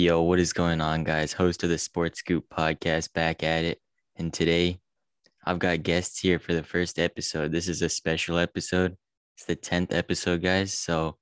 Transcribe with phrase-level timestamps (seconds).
[0.00, 1.34] Yo, what is going on, guys?
[1.34, 3.82] Host of the Sports Scoop podcast back at it.
[4.16, 4.80] And today
[5.44, 7.52] I've got guests here for the first episode.
[7.52, 8.96] This is a special episode.
[9.36, 10.72] It's the 10th episode, guys.
[10.72, 11.18] So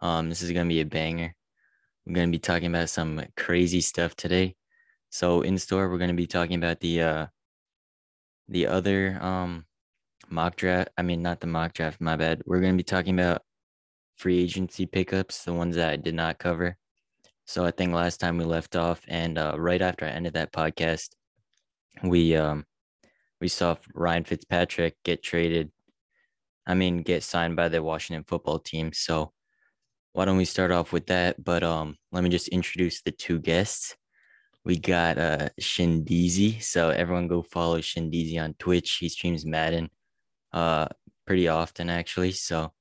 [0.00, 1.34] um this is gonna be a banger.
[2.06, 4.54] We're gonna be talking about some crazy stuff today.
[5.10, 7.26] So in store, we're gonna be talking about the uh
[8.46, 9.64] the other um
[10.28, 10.90] mock draft.
[10.96, 12.44] I mean not the mock draft, my bad.
[12.46, 13.42] We're gonna be talking about
[14.14, 16.76] free agency pickups, the ones that I did not cover.
[17.46, 20.52] So I think last time we left off, and uh, right after I ended that
[20.52, 21.10] podcast,
[22.02, 22.66] we um
[23.40, 25.70] we saw Ryan Fitzpatrick get traded.
[26.66, 28.92] I mean, get signed by the Washington football team.
[28.92, 29.32] So
[30.12, 31.42] why don't we start off with that?
[31.42, 33.94] But um, let me just introduce the two guests.
[34.64, 36.60] We got uh Shindeezy.
[36.62, 38.96] So everyone go follow Shindeezy on Twitch.
[38.96, 39.88] He streams Madden
[40.52, 40.86] uh
[41.26, 42.32] pretty often actually.
[42.32, 42.72] So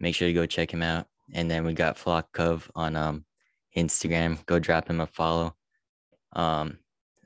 [0.00, 1.06] make sure to go check him out.
[1.32, 3.24] And then we got Flock Cove on um
[3.76, 4.44] Instagram.
[4.46, 5.54] Go drop him a follow.
[6.34, 6.78] Um,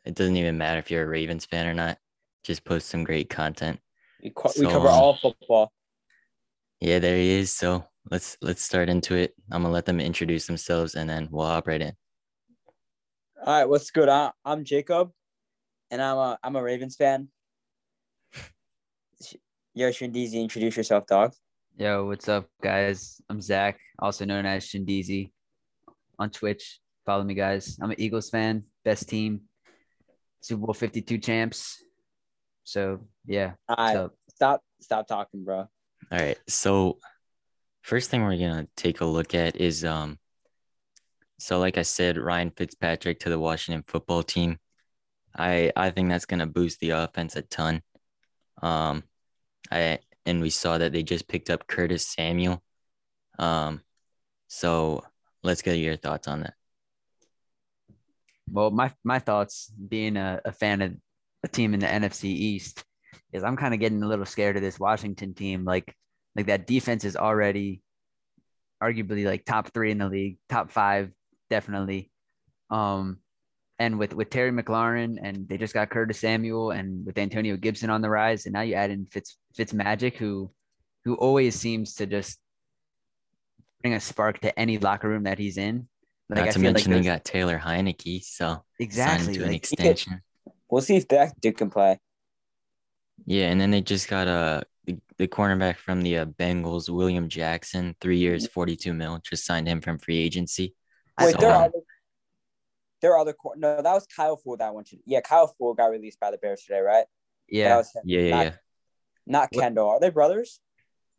[0.04, 1.98] it doesn't even matter if you're a Ravens fan or not.
[2.44, 3.80] Just post some great content.
[4.22, 5.72] We, co- we cover um, all football.
[6.80, 7.52] Yeah, there he is.
[7.52, 9.34] So let's let's start into it.
[9.50, 11.92] I'm gonna let them introduce themselves and then we'll hop right in.
[13.44, 14.08] All right, what's good?
[14.08, 15.10] I, I'm Jacob,
[15.90, 17.28] and I'm a I'm a Ravens fan.
[19.74, 21.32] Yo, Shindizi, introduce yourself, dog.
[21.78, 23.20] Yo, what's up, guys?
[23.28, 25.32] I'm Zach, also known as Shindizi
[26.18, 26.80] on Twitch.
[27.04, 27.78] Follow me, guys.
[27.80, 29.42] I'm an Eagles fan, best team,
[30.40, 31.82] Super Bowl 52 champs.
[32.64, 33.52] So, yeah.
[33.68, 34.14] All what's right, up?
[34.30, 35.58] stop stop talking, bro.
[35.58, 35.68] All
[36.10, 36.38] right.
[36.48, 36.98] So
[37.82, 40.18] first thing we're gonna take a look at is um
[41.38, 44.58] so like I said, Ryan Fitzpatrick to the Washington football team.
[45.36, 47.82] I I think that's gonna boost the offense a ton.
[48.62, 49.04] Um
[49.70, 52.62] I and we saw that they just picked up Curtis Samuel.
[53.38, 53.82] Um
[54.48, 55.04] so
[55.46, 56.54] let's get your thoughts on that.
[58.50, 60.94] Well, my, my thoughts, being a, a fan of
[61.42, 62.84] a team in the NFC East,
[63.32, 65.64] is I'm kind of getting a little scared of this Washington team.
[65.64, 65.94] Like,
[66.36, 67.82] like that defense is already
[68.82, 71.10] arguably like top three in the league, top five,
[71.50, 72.10] definitely.
[72.70, 73.18] Um,
[73.78, 77.90] and with with Terry McLaurin and they just got Curtis Samuel and with Antonio Gibson
[77.90, 80.50] on the rise, and now you add in Fitz Fitz Magic, who
[81.04, 82.38] who always seems to just
[83.82, 85.88] bring a spark to any locker room that he's in.
[86.28, 89.48] Like Not I to feel mention like they got Taylor Heinicke, so exactly to an
[89.48, 90.22] like, extension.
[90.68, 92.00] We'll see if that dude can play.
[93.24, 97.28] Yeah, and then they just got uh, the, the cornerback from the uh, Bengals, William
[97.28, 99.20] Jackson, three years, 42 mil.
[99.24, 100.74] Just signed him from free agency.
[101.20, 101.78] Wait, So, there are um, other,
[103.02, 103.80] there are other cor- no.
[103.80, 104.98] That was Kyle Ford that went to.
[105.06, 107.06] Yeah, Kyle Ford got released by the Bears today, right?
[107.48, 108.02] That yeah, was him.
[108.04, 108.52] Yeah, yeah, not, yeah.
[109.26, 109.88] Not What- Kendall.
[109.88, 110.60] Are they brothers?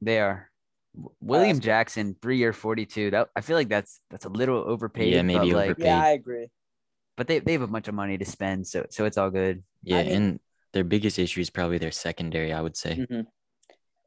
[0.01, 0.49] they are.
[0.97, 3.11] W- William that's- Jackson, three year forty two.
[3.11, 5.13] That I feel like that's that's a little overpaid.
[5.13, 5.85] Yeah, maybe but like, overpaid.
[5.85, 6.47] Yeah, I agree.
[7.15, 9.63] but they, they have a bunch of money to spend, so so it's all good.
[9.83, 10.39] Yeah, mean- and
[10.73, 13.05] their biggest issue is probably their secondary, I would say.
[13.09, 13.21] hmm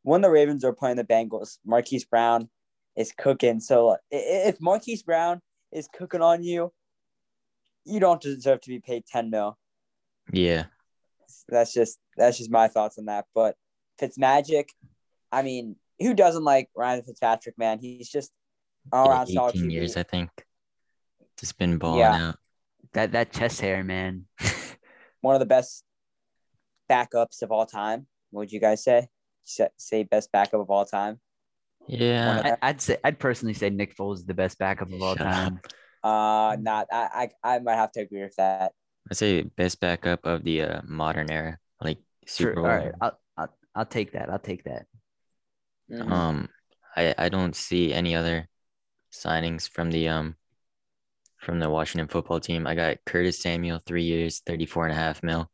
[0.03, 2.49] When the Ravens are playing the Bengals, Marquise Brown
[2.97, 3.61] is cooking.
[3.61, 5.41] So i- i- if Marquise Brown
[5.73, 6.73] is cooking on you,
[7.85, 9.57] you don't deserve to be paid ten mil.
[10.33, 10.67] Yeah,
[11.49, 13.25] That's just that's just my thoughts on that.
[13.35, 13.57] But
[14.01, 14.67] Fitzmagic,
[15.33, 17.57] I mean, who doesn't like Ryan Fitzpatrick?
[17.59, 18.31] Man, he's just
[18.93, 19.73] all yeah around solid 18 QB.
[19.73, 20.31] years, I think.
[21.39, 22.29] Just been balling Yeah.
[22.29, 22.37] out.
[22.93, 24.25] That that chest hair, man.
[25.21, 25.85] One of the best
[26.91, 28.07] backups of all time.
[28.31, 29.09] What would you guys say?
[29.43, 31.21] Say, say best backup of all time.
[31.89, 35.17] Yeah, I, I'd say I'd personally say Nick Foles is the best backup of all
[35.17, 35.35] Shut up.
[35.35, 35.61] time.
[36.03, 38.73] Uh, not I, I I might have to agree with that.
[39.11, 42.63] I'd say best backup of the uh, modern era, like Super Sure.
[42.63, 42.65] Bowl.
[42.65, 44.31] All right, I'll, I'll I'll take that.
[44.31, 44.87] I'll take that.
[45.91, 46.11] Mhm.
[46.11, 46.49] Um,
[46.97, 48.49] I I don't see any other
[49.13, 50.37] signings from the um
[51.39, 52.67] from the Washington football team.
[52.67, 55.51] I got Curtis Samuel, three years, 34 and a half mil.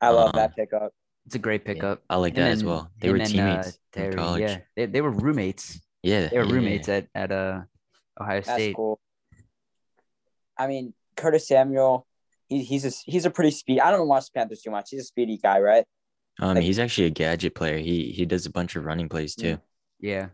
[0.00, 0.92] I love um, that pickup.
[1.26, 2.02] It's a great pickup.
[2.08, 2.90] I like Him that as well.
[3.00, 4.40] They him were and, uh, teammates in college.
[4.42, 5.80] Yeah, they, they were roommates.
[6.02, 6.94] Yeah, They were yeah, roommates yeah.
[6.96, 7.60] at at uh
[8.20, 8.76] Ohio That's State.
[8.76, 8.98] cool.
[10.56, 12.06] I mean, Curtis Samuel,
[12.48, 13.80] he, he's a he's a pretty speed.
[13.80, 14.90] I don't watch the Panthers too much.
[14.90, 15.84] He's a speedy guy, right?
[16.40, 17.78] Um, Like- he's actually a gadget player.
[17.78, 19.58] He he does a bunch of running plays too.
[20.00, 20.28] Yeah,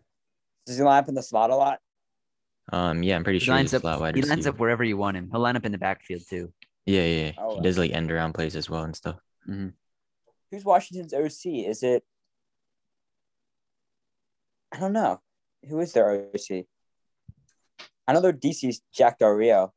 [0.67, 1.79] Does he line up in the slot a lot?
[2.73, 4.01] Um, yeah, I'm pretty he sure lines he's a up.
[4.01, 5.29] wide He lines up wherever you want him.
[5.31, 6.53] He'll line up in the backfield too.
[6.87, 7.33] Yeah, yeah, yeah.
[7.39, 9.17] Oh, he does like end around plays as well and stuff.
[9.47, 11.67] Who's Washington's OC?
[11.67, 12.05] Is it?
[14.73, 15.21] I don't know.
[15.69, 16.67] Who is their OC?
[18.07, 19.73] I know their DC's Jack Del Rio.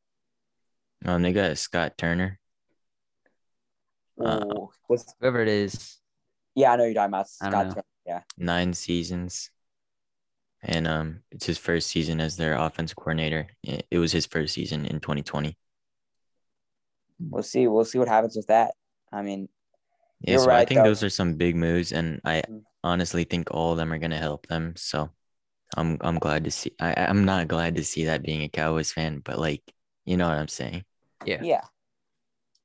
[1.06, 2.40] Um, they got Scott Turner.
[4.19, 5.98] Uh, Ooh, was Whoever it is,
[6.56, 7.69] yeah, I know you're talking about don't Scott.
[7.69, 7.83] Turner.
[8.06, 9.51] Yeah, nine seasons.
[10.63, 13.48] And um, it's his first season as their offensive coordinator.
[13.63, 15.57] It it was his first season in 2020.
[17.30, 17.68] we'll see.
[17.68, 18.74] We'll see what happens with that.
[19.12, 19.50] I mean,
[20.21, 20.83] Yeah, You're so I think though.
[20.83, 22.63] those are some big moves, and I Mm.
[22.83, 24.75] honestly think all of them are gonna help them.
[24.75, 25.09] So
[25.77, 26.74] I'm I'm glad to see.
[26.81, 29.63] I I'm not glad to see that being a Cowboys fan, but like
[30.06, 30.86] you know what I'm saying.
[31.25, 31.45] Yeah.
[31.45, 31.62] yeah,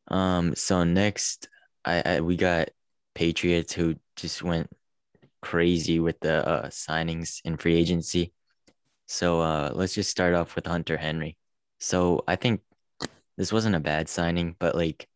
[0.09, 0.55] Um.
[0.57, 1.49] So next,
[1.85, 2.71] I, I we got
[3.15, 4.71] Patriots who just went
[5.43, 8.33] crazy with the uh, signings in free agency.
[9.07, 11.37] So uh, let's just start off with Hunter Henry.
[11.81, 12.63] So I think
[13.37, 15.09] this wasn't a bad signing, but like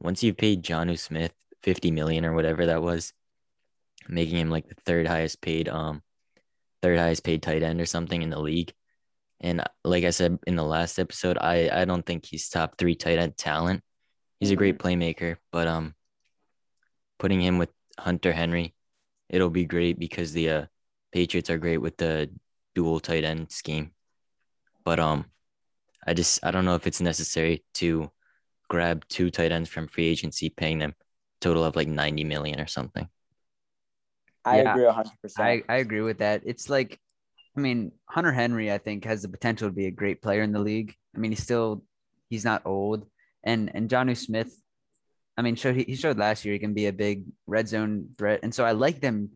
[0.00, 1.32] once you've paid Jonnu Smith
[1.62, 3.12] 50 million or whatever that was,
[4.08, 6.02] making him like the third highest paid um
[6.82, 8.72] third highest paid tight end or something in the league.
[9.40, 12.94] And like I said in the last episode, I I don't think he's top 3
[12.94, 13.82] tight end talent.
[14.40, 15.94] He's a great playmaker, but um
[17.18, 18.74] putting him with Hunter Henry,
[19.32, 20.66] it'll be great because the uh,
[21.12, 22.30] Patriots are great with the
[22.74, 23.92] dual tight end scheme.
[24.84, 25.26] But um
[26.06, 28.10] I just I don't know if it's necessary to
[28.68, 30.94] grab two tight ends from free agency, paying them
[31.40, 33.08] total of like 90 million or something.
[34.44, 35.60] I Yeah, agree hundred percent.
[35.68, 36.42] I, I agree with that.
[36.44, 36.98] It's like,
[37.56, 40.52] I mean, Hunter Henry, I think, has the potential to be a great player in
[40.52, 40.96] the league.
[41.16, 41.84] I mean, he's still,
[42.30, 43.06] he's not old.
[43.44, 44.61] And and Jonnu Smith,
[45.36, 48.40] I mean, showed he, showed last year he can be a big red zone threat.
[48.42, 49.30] And so I like them.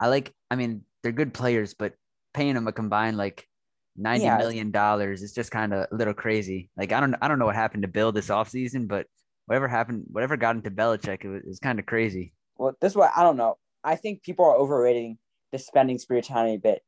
[0.00, 1.94] I like, I mean, they're good players, but
[2.32, 3.46] paying them a combined like
[3.96, 4.38] ninety Yeah.
[4.38, 6.70] million dollars is just kind of a little crazy.
[6.76, 9.06] Like I don't I don't know what happened to Bill this offseason, but
[9.46, 12.32] whatever happened, whatever got into Belichick, it was, was kind of crazy.
[12.56, 13.58] Well, this is what I don't know.
[13.82, 15.18] I think people are overrating
[15.52, 16.82] the spending spree a tiny bit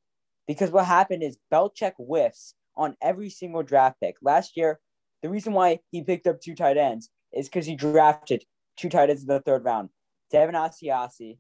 [0.47, 4.17] because what happened is Belichick whiffs on every single draft pick.
[4.23, 4.79] Last year,
[5.23, 8.45] the reason why he picked up two tight ends is because he drafted
[8.77, 9.91] two tight ends in the third round,
[10.31, 11.39] Devin Asiasi,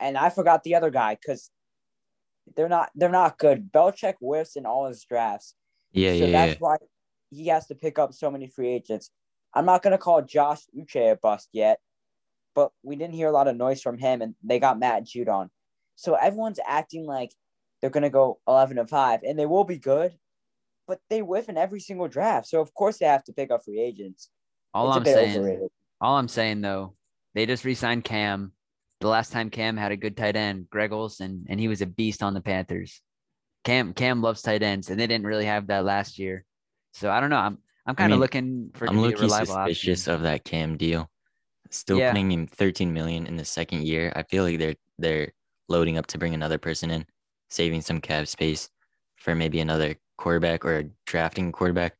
[0.00, 1.50] and I forgot the other guy because
[2.56, 3.70] they're not they're not good.
[3.72, 5.54] Belichick whiffs in all his drafts.
[5.92, 6.58] Yeah, so yeah, that's yeah.
[6.58, 6.76] why
[7.30, 9.10] he has to pick up so many free agents.
[9.54, 11.80] I'm not gonna call Josh Uche a bust yet,
[12.54, 15.48] but we didn't hear a lot of noise from him, and they got Matt Judon.
[15.96, 17.32] So everyone's acting like
[17.80, 20.16] they're gonna go 11 and five, and they will be good,
[20.86, 22.48] but they whiff in every single draft.
[22.48, 24.30] So of course they have to pick up free agents.
[24.74, 25.68] All It's a I'm saying, overrated.
[26.00, 26.94] all I'm saying though,
[27.34, 28.52] they just re-signed Cam.
[29.00, 31.86] The last time Cam had a good tight end, Greg Olsen, and he was a
[31.86, 33.00] beast on the Panthers.
[33.64, 36.44] Cam Cam loves tight ends, and they didn't really have that last year.
[36.92, 37.36] So I don't know.
[37.36, 40.14] I'm I'm kind of mean, looking for I'm to be a looking reliable suspicious option.
[40.14, 41.10] of that Cam deal.
[41.70, 42.12] Still Yeah.
[42.12, 44.12] paying him 13 million in the second year.
[44.16, 45.32] I feel like they're they're
[45.68, 47.06] loading up to bring another person in,
[47.50, 48.68] saving some cap space
[49.16, 51.94] for maybe another quarterback or drafting a quarterback.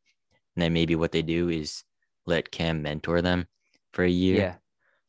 [0.56, 1.84] And then maybe what they do is
[2.28, 3.46] let Cam mentor them
[3.92, 4.36] for a year.
[4.38, 4.54] Yeah,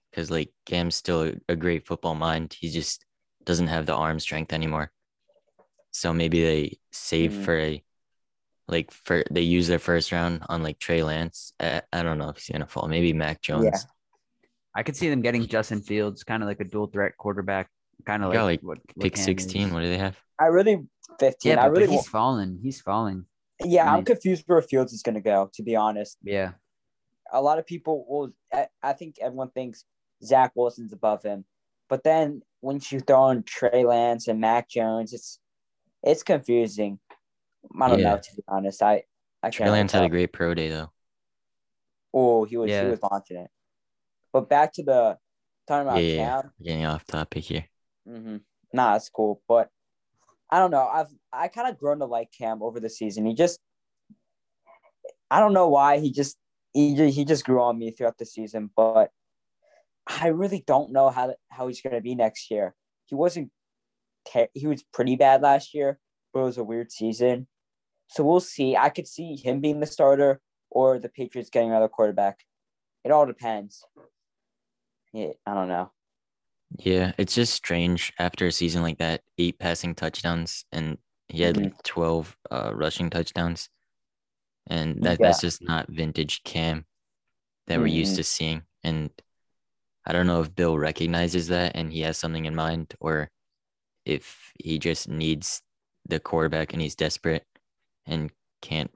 [0.09, 2.55] Because like Cam's still a, a great football mind.
[2.59, 3.05] He just
[3.43, 4.91] doesn't have the arm strength anymore.
[5.91, 7.43] So maybe they save Mhm.
[7.45, 7.83] for a
[8.67, 11.53] like for they use their first round on like Trey Lance.
[11.59, 12.87] I, I don't know if he's gonna fall.
[12.87, 13.65] Maybe Mac Jones.
[13.65, 13.79] Yeah.
[14.75, 17.69] I could see them getting Justin Fields, kind of like a dual threat quarterback,
[18.05, 19.67] kind of like, like, what, what Pick Cam 16.
[19.67, 19.73] is.
[19.73, 20.15] What do they have?
[20.39, 20.85] I really
[21.19, 21.49] 15.
[21.49, 22.59] Yeah, but, I really he's wa- falling.
[22.61, 23.25] He's falling.
[23.65, 23.91] yeah.
[23.91, 25.49] I I'm confused where Fields is gonna go.
[25.55, 26.17] To be honest.
[26.23, 26.51] Yeah,
[27.33, 29.85] a lot of people will I, I think everyone thinks
[30.23, 31.45] Zach Wilson's above him.
[31.89, 35.39] But then once you throw in Trey Lance and Mac Jones, it's
[36.03, 36.99] it's confusing.
[37.79, 38.11] I don't Yeah.
[38.11, 38.81] know to be honest.
[38.81, 39.03] I
[39.43, 40.91] I Trey Lance had a great pro day though.
[42.13, 42.83] Oh, he was Yeah.
[42.83, 43.51] he was launching it.
[44.33, 45.17] But back to the
[45.67, 46.41] talking about yeah, yeah.
[46.61, 47.65] Getting off topic here.
[48.05, 48.37] hmm
[48.71, 49.41] Nah, it's cool.
[49.47, 49.69] But
[50.51, 50.87] I don't know.
[50.87, 53.25] I've I kind of grown to like Cam over the season.
[53.25, 53.59] He just
[55.31, 56.37] I don't know why he just
[56.79, 59.11] he he just grew on me throughout the season, but
[60.07, 62.75] I really don't know how how he's going to be next year.
[63.05, 63.51] He wasn't
[64.31, 65.99] ter- he was pretty bad last year,
[66.33, 67.47] but it was a weird season.
[68.09, 68.75] So we'll see.
[68.75, 72.39] I could see him being the starter or the Patriots getting another quarterback.
[73.03, 73.83] It all depends.
[75.13, 75.91] Yeah, I don't know.
[76.77, 81.55] Yeah, it's just strange after a season like that, eight passing touchdowns and he had
[81.55, 81.83] Mhm.
[81.83, 83.69] 12 uh, rushing touchdowns.
[84.69, 86.85] And that, that's just not vintage Cam
[87.67, 88.17] that we're used Mhm.
[88.17, 88.63] to seeing.
[88.83, 89.09] And
[90.05, 93.29] I don't know if Bill recognizes that and he has something in mind or
[94.05, 95.61] if he just needs
[96.07, 97.45] the quarterback and he's desperate
[98.05, 98.91] and can't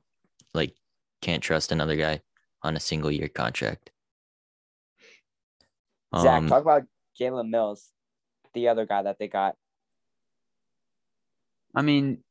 [0.54, 0.76] like
[1.22, 2.22] can't trust another guy
[2.62, 3.92] on a single year contract.
[6.16, 6.84] Zach, Um, talk about
[7.20, 7.92] Jalen Mills,
[8.54, 9.56] the other guy that they got.
[11.76, 12.24] I mean,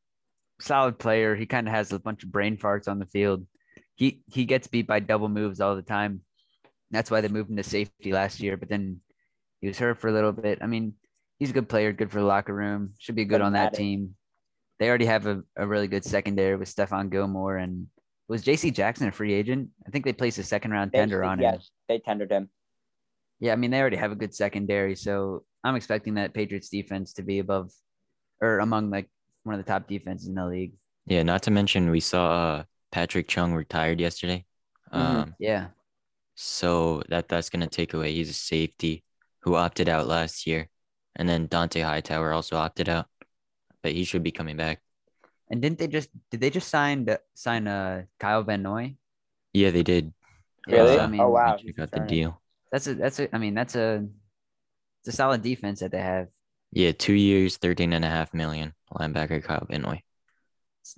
[0.63, 1.35] solid player.
[1.35, 3.47] He kind of has a bunch of brain farts on the field.
[3.95, 6.23] He he gets beat by double moves all the time.
[6.91, 8.57] That's why they moved him to safety last year.
[8.57, 9.01] But then
[9.61, 10.59] he was hurt for a little bit.
[10.61, 10.95] I mean,
[11.39, 12.95] he's a good player, good for the locker room.
[12.99, 14.15] Should be good on that team.
[14.79, 17.87] They already have a, a really good secondary with Stephon Gilmore and
[18.29, 19.69] was JC Jackson a free agent?
[19.87, 21.55] I think they placed a second round They- tender on yeah, him.
[21.57, 22.49] Yes, they tendered him.
[23.41, 27.13] Yeah, I mean they already have a good secondary, so I'm expecting that Patriots defense
[27.15, 27.73] to be above
[28.41, 29.09] or among like
[29.45, 30.73] one of the top defenses in the league.
[31.07, 34.45] Yeah, not to mention we saw uh, Patrick Chung retired yesterday.
[34.93, 34.99] Mhm.
[34.99, 35.69] Um, Yeah,
[36.35, 38.13] so that that's gonna take away.
[38.13, 39.05] He's a safety
[39.41, 40.69] who opted out last year,
[41.17, 43.09] and then Dante Hightower also opted out,
[43.83, 44.81] but he should be coming back.
[45.51, 48.97] and didn't they just did they just sign the, sign uh Kyle Van Noy?
[49.53, 50.13] Yeah, they did.
[50.67, 50.97] Yeah, Really?
[50.97, 51.57] so, I mean, oh wow.
[51.57, 52.41] Check he's the deal.
[52.71, 54.07] That's a that's a I mean that's a
[55.01, 56.29] it's a solid defense that they have.
[56.73, 58.73] Yeah, two years, 13 and a half million.
[58.95, 60.03] Linebacker Kyle Van Noy.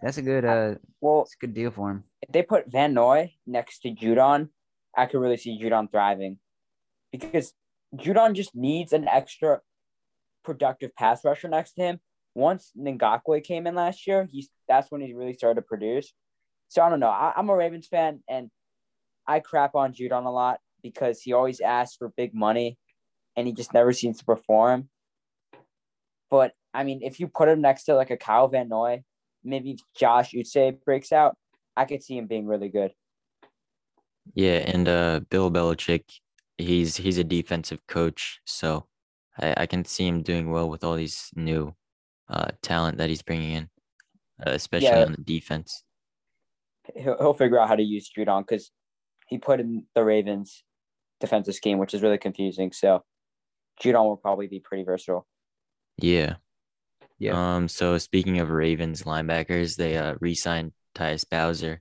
[0.01, 2.05] That's a good uh Well, it's a good deal for him.
[2.23, 4.49] if they put Van Noy next to Judon,
[4.97, 6.39] I could really see Judon thriving
[7.13, 7.53] because
[7.95, 9.61] Judon just needs an extra
[10.45, 12.01] productive pass rusher next to him.
[12.35, 16.13] Once Ngakoue came in last year, he's that's when he really started to produce.
[16.69, 17.09] So I don't know.
[17.09, 18.51] I, I'm a Ravens fan, and
[19.27, 22.79] I crap on Judon a lot because he always asks for big money,
[23.37, 24.89] and he just never seems to perform.
[26.31, 29.03] But I mean, if you put him next to like a Kyle Van Noy,
[29.45, 31.37] maybe Josh Uche breaks out,
[31.77, 32.93] I could see him being really good.
[34.35, 36.03] Yeah, and uh, Bill Belichick,
[36.59, 38.87] he's he's a defensive coach, so
[39.39, 41.75] I, I can see him doing well with all these new
[42.29, 43.69] uh, talent that he's bringing in,
[44.47, 45.05] uh, especially Yeah.
[45.05, 45.85] on the defense.
[46.95, 48.71] He'll, he'll figure out how to use Judon because
[49.29, 50.65] he put in the Ravens
[51.21, 52.73] defensive scheme, which is really confusing.
[52.73, 53.03] So
[53.83, 55.27] Judon will probably be pretty versatile.
[55.99, 56.37] Yeah.
[57.25, 57.57] Yeah.
[57.57, 57.69] Um.
[57.69, 61.81] So speaking of Ravens linebackers, they uh re-signed Tyus Bowser,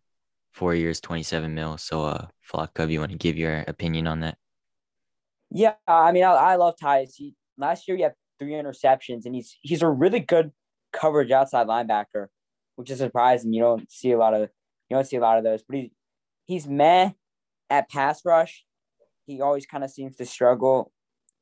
[0.53, 1.77] four years, twenty-seven mil.
[1.77, 4.37] So uh, Flock Cub, you want to give your opinion on that?
[5.51, 7.15] Yeah, I mean, I, I love Tyus.
[7.15, 10.51] He last year he had three interceptions, and he's he's a really good
[10.93, 12.27] coverage outside linebacker,
[12.77, 13.51] which is surprising.
[13.51, 14.49] You don't see a lot of
[14.89, 15.91] you don't see a lot of those, but he
[16.45, 17.11] he's meh
[17.69, 18.63] at pass rush.
[19.25, 20.91] He always kind of seems to struggle,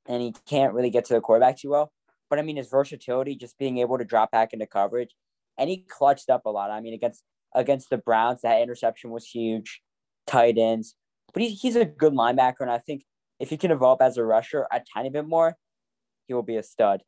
[0.08, 1.94] and he can't really get to the quarterback too well.
[2.32, 5.14] But I mean, his versatility, just being able to drop back into coverage,
[5.58, 6.72] and he clutched up a lot.
[6.72, 7.24] I mean, against
[7.54, 9.82] against the Browns, that interception was huge.
[10.26, 10.96] Tight ends,
[11.34, 13.04] but he's he's a good linebacker, and I think
[13.40, 15.58] if he can evolve as a rusher a tiny bit more,
[16.28, 17.04] he will be a stud.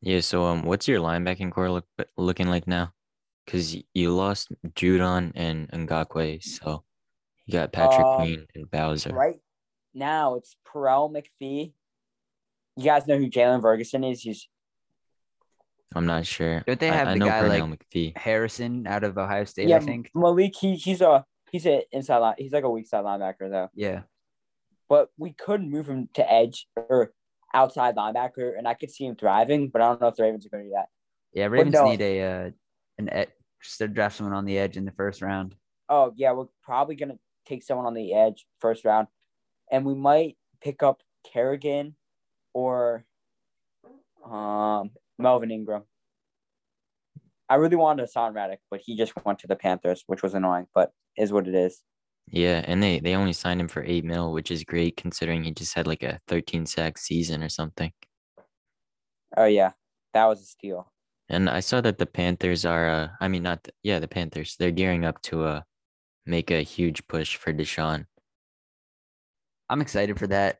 [0.00, 0.20] Yeah.
[0.20, 2.92] So um, what's your linebacking core look looking like now?
[3.44, 6.84] Because you lost Judon and Ngakoue, so
[7.46, 9.10] you got Patrick Um, Queen and Bowser.
[9.12, 9.40] Right
[9.94, 11.72] now, it's Pernell McPhee.
[12.78, 14.20] You guys know who Jaylon Ferguson is?
[14.20, 14.48] He's
[15.96, 16.62] I'm not sure.
[16.64, 18.16] Don't they have I, the know guy Pernell like McPhee.
[18.16, 20.10] Harrison out of Ohio State, yeah, I think.
[20.14, 20.54] Malik.
[20.54, 22.34] He, he's a he's a inside line.
[22.38, 23.68] He's like a weak side linebacker though.
[23.74, 24.02] Yeah.
[24.88, 27.12] But we could move him to edge or
[27.52, 29.70] outside linebacker, and I could see him thriving.
[29.70, 30.86] But I don't know if the Ravens are going to do that.
[31.32, 31.90] Yeah, Ravens no.
[31.90, 32.50] need a uh
[32.98, 33.32] an ed-
[33.78, 35.56] to draft someone on the edge in the first round.
[35.88, 39.08] Oh yeah, we're probably going to take someone on the edge first round,
[39.72, 41.00] and we might pick up
[41.32, 41.96] Kerrigan
[42.54, 43.04] or
[44.24, 45.82] um Melvin Ingram.
[47.48, 50.66] I really wanted Haason Reddick, but he just went to the Panthers, which was annoying,
[50.74, 51.82] but is what it is.
[52.30, 55.52] Yeah, and they they only signed him for eight mil, which is great considering he
[55.52, 57.92] just had like a 13 sack season or something.
[59.36, 59.72] Oh yeah,
[60.14, 60.92] that was a steal.
[61.30, 64.56] And I saw that the Panthers are, uh, I mean, not the, yeah, the Panthers.
[64.58, 65.60] They're gearing up to uh
[66.26, 68.04] make a huge push for Deshaun.
[69.70, 70.58] I'm excited for that.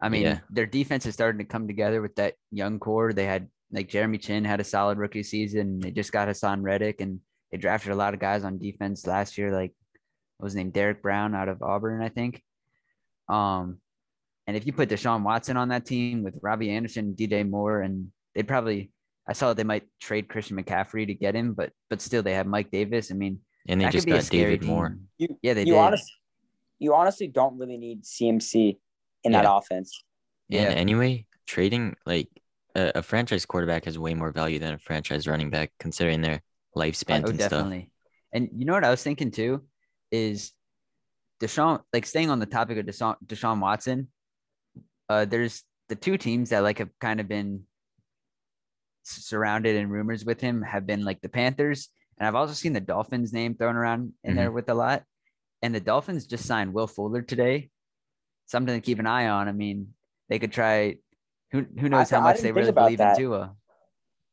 [0.00, 0.40] I mean, Yeah.
[0.50, 3.12] their defense is starting to come together with that young core.
[3.12, 5.80] They had like Jeremy Chinn had a solid rookie season.
[5.80, 9.36] They just got Haason Reddick and they drafted a lot of guys on defense last
[9.38, 9.74] year, like
[10.38, 10.70] what was his name?
[10.70, 12.42] Derrick Brown out of Auburn, I think.
[13.28, 13.78] Um,
[14.46, 18.10] and if you put Deshaun Watson on that team with Robbie Anderson, DJ Moore, and
[18.34, 18.90] they probably
[19.28, 22.46] I saw they might trade Christian McCaffrey to get him, but but still they have
[22.46, 23.10] Mike Davis.
[23.10, 24.96] I mean, And they just could be a got scary David Moore.
[25.18, 25.78] You, Yeah, they you did.
[25.78, 26.12] honestly,
[26.78, 28.78] you honestly don't really need CMC
[29.24, 29.56] in that Yeah.
[29.56, 30.02] offense.
[30.48, 30.62] Yeah.
[30.70, 32.28] And anyway, trading like
[32.74, 36.40] a, a franchise quarterback has way more value than a franchise running back, considering their
[36.76, 37.50] lifespans Oh, and stuff.
[37.50, 37.90] definitely.
[38.32, 39.64] And you know what I was thinking too
[40.10, 40.52] is
[41.40, 44.08] Deshaun, like staying on the topic of Deshaun, Deshaun Watson.
[45.08, 47.62] Uh, there's the two teams that like have kind of been
[49.04, 52.80] surrounded in rumors with him have been like the Panthers, and I've also seen the
[52.80, 55.04] Dolphins name thrown around in there with a lot.
[55.62, 57.70] And the Dolphins just signed Will Fuller today.
[58.48, 59.46] Something to keep an eye on.
[59.48, 59.94] I mean,
[60.28, 60.96] they could try.
[61.52, 63.16] Who who knows I how much they really believe that.
[63.16, 63.54] in Tua.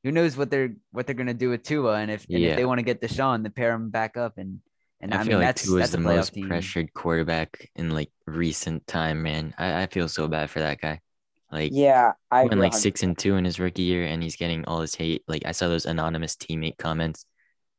[0.03, 2.50] Who knows what they're what they're gonna do with Tua, and if, and Yeah.
[2.51, 4.60] if they want to get Deshaun, then pair him back up, and
[5.01, 6.48] and I, I, mean like that's Tua is that's a the most team.
[6.48, 9.53] pressured quarterback in like recent time, man.
[9.57, 11.01] I, I feel so bad for that guy.
[11.51, 12.75] Like Yeah, I he went like 100%.
[12.75, 15.24] six and two in his rookie year, and he's getting all this hate.
[15.27, 17.25] Like I saw those anonymous teammate comments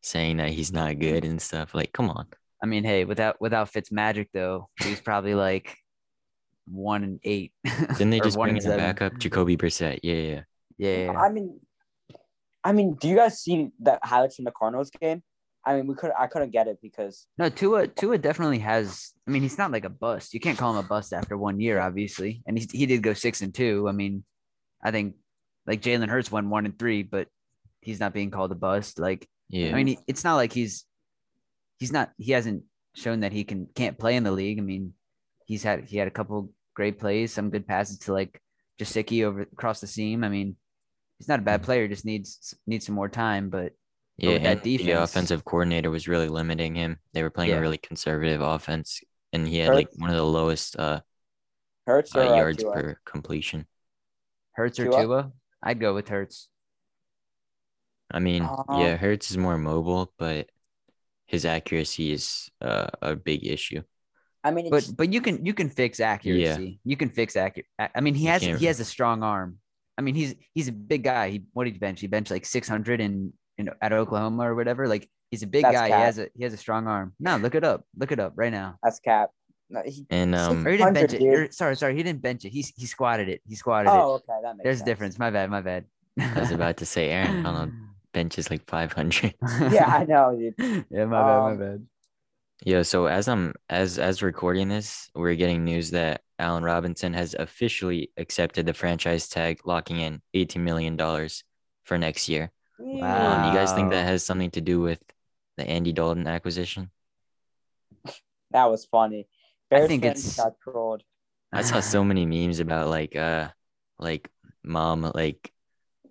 [0.03, 1.75] saying that he's not good and stuff.
[1.75, 2.27] Like, come on.
[2.33, 5.77] I I mean, hey, without without Fitz magic though, he's probably like
[6.67, 7.53] one and eight.
[7.65, 10.01] Didn't they just bring and in a backup, Jacoby Brissett?
[10.03, 10.41] Yeah, yeah.
[10.79, 11.13] Yeah, yeah.
[11.13, 11.61] I mean,
[12.63, 15.23] I mean, do you guys see the highlights from the Cardinals game?
[15.65, 19.13] I mean, we could I couldn't get it because No, Tua Tua definitely has.
[19.27, 20.33] I mean, he's not like a bust.
[20.33, 22.43] You can't call him a bust after one year, obviously.
[22.47, 23.89] And he he did go six and two.
[23.89, 24.25] I mean,
[24.83, 25.17] I think
[25.67, 27.27] like Jalen Hurts went one and three, but
[27.81, 29.01] he's not being called a bust.
[29.01, 29.71] Like Yeah.
[29.71, 30.85] I mean, he, it's not like he's
[31.79, 32.63] he's not he hasn't
[32.95, 34.59] shown that he can can't play in the league.
[34.59, 34.95] I mean,
[35.47, 38.41] he's had he had a couple great plays, some good passes to like
[38.79, 40.23] Gesicki over across the seam.
[40.25, 40.57] I mean,
[41.19, 43.51] he's not a bad player, just needs needs some more time.
[43.51, 43.73] But
[44.19, 46.99] yeah, with that and the offensive coordinator was really limiting him.
[47.13, 47.59] They were playing Yeah.
[47.59, 49.01] a really conservative offense,
[49.33, 51.01] and he had like one of the lowest uh,
[51.87, 52.73] Hurts uh uh, yards Tua?
[52.73, 53.67] per completion.
[54.53, 55.03] Hurts or Tua?
[55.03, 56.49] Tua, I'd go with Hurts.
[58.11, 60.49] I mean, Um, yeah, Hurts is more mobile, but
[61.27, 63.83] his accuracy is uh, a big issue.
[64.47, 66.79] I mean, But it's, but you can you can fix accuracy.
[66.85, 67.67] You can fix accurate.
[67.79, 69.59] I mean, he has can't- he has a strong arm.
[69.99, 71.31] I mean, he's he's a big guy.
[71.31, 72.01] He what did he bench?
[72.01, 74.87] He benched like six hundred in, in at Oklahoma or whatever.
[74.87, 75.87] Like he's a big That's guy.
[75.87, 77.15] He has a he has a strong arm.
[77.19, 77.85] No, look it up.
[77.99, 78.77] Look it up right now.
[78.83, 79.31] that's cap.
[79.69, 81.19] No, he, And um, Or he didn't 600, bench it.
[81.19, 81.35] dude.
[81.49, 82.51] Or- sorry, sorry, he didn't bench it.
[82.51, 83.41] He he squatted it.
[83.49, 84.23] He squatted oh, it.
[84.31, 85.19] okay, that makes There's a difference.
[85.19, 85.51] My bad.
[85.51, 85.87] My bad.
[86.21, 89.35] I was about to say Aaron bench is like 500.
[89.73, 90.55] Yeah, I know, dude.
[90.91, 91.39] yeah, my bad.
[91.41, 91.87] My Um, bad.
[92.65, 97.35] Yeah, so as I'm as as recording this, we're getting news that Allen Robinson has
[97.35, 101.45] officially accepted the franchise tag, locking in 18 million dollars
[101.85, 102.51] for next year.
[102.81, 103.01] Um, you
[103.55, 105.03] guys think that has something to do with
[105.57, 106.91] the Andy Dalton acquisition?
[108.53, 109.27] That was funny.
[109.73, 111.03] I think fans it's- got trolled.
[111.53, 113.49] I saw so many memes about like uh
[113.99, 114.29] like
[114.63, 115.53] mom like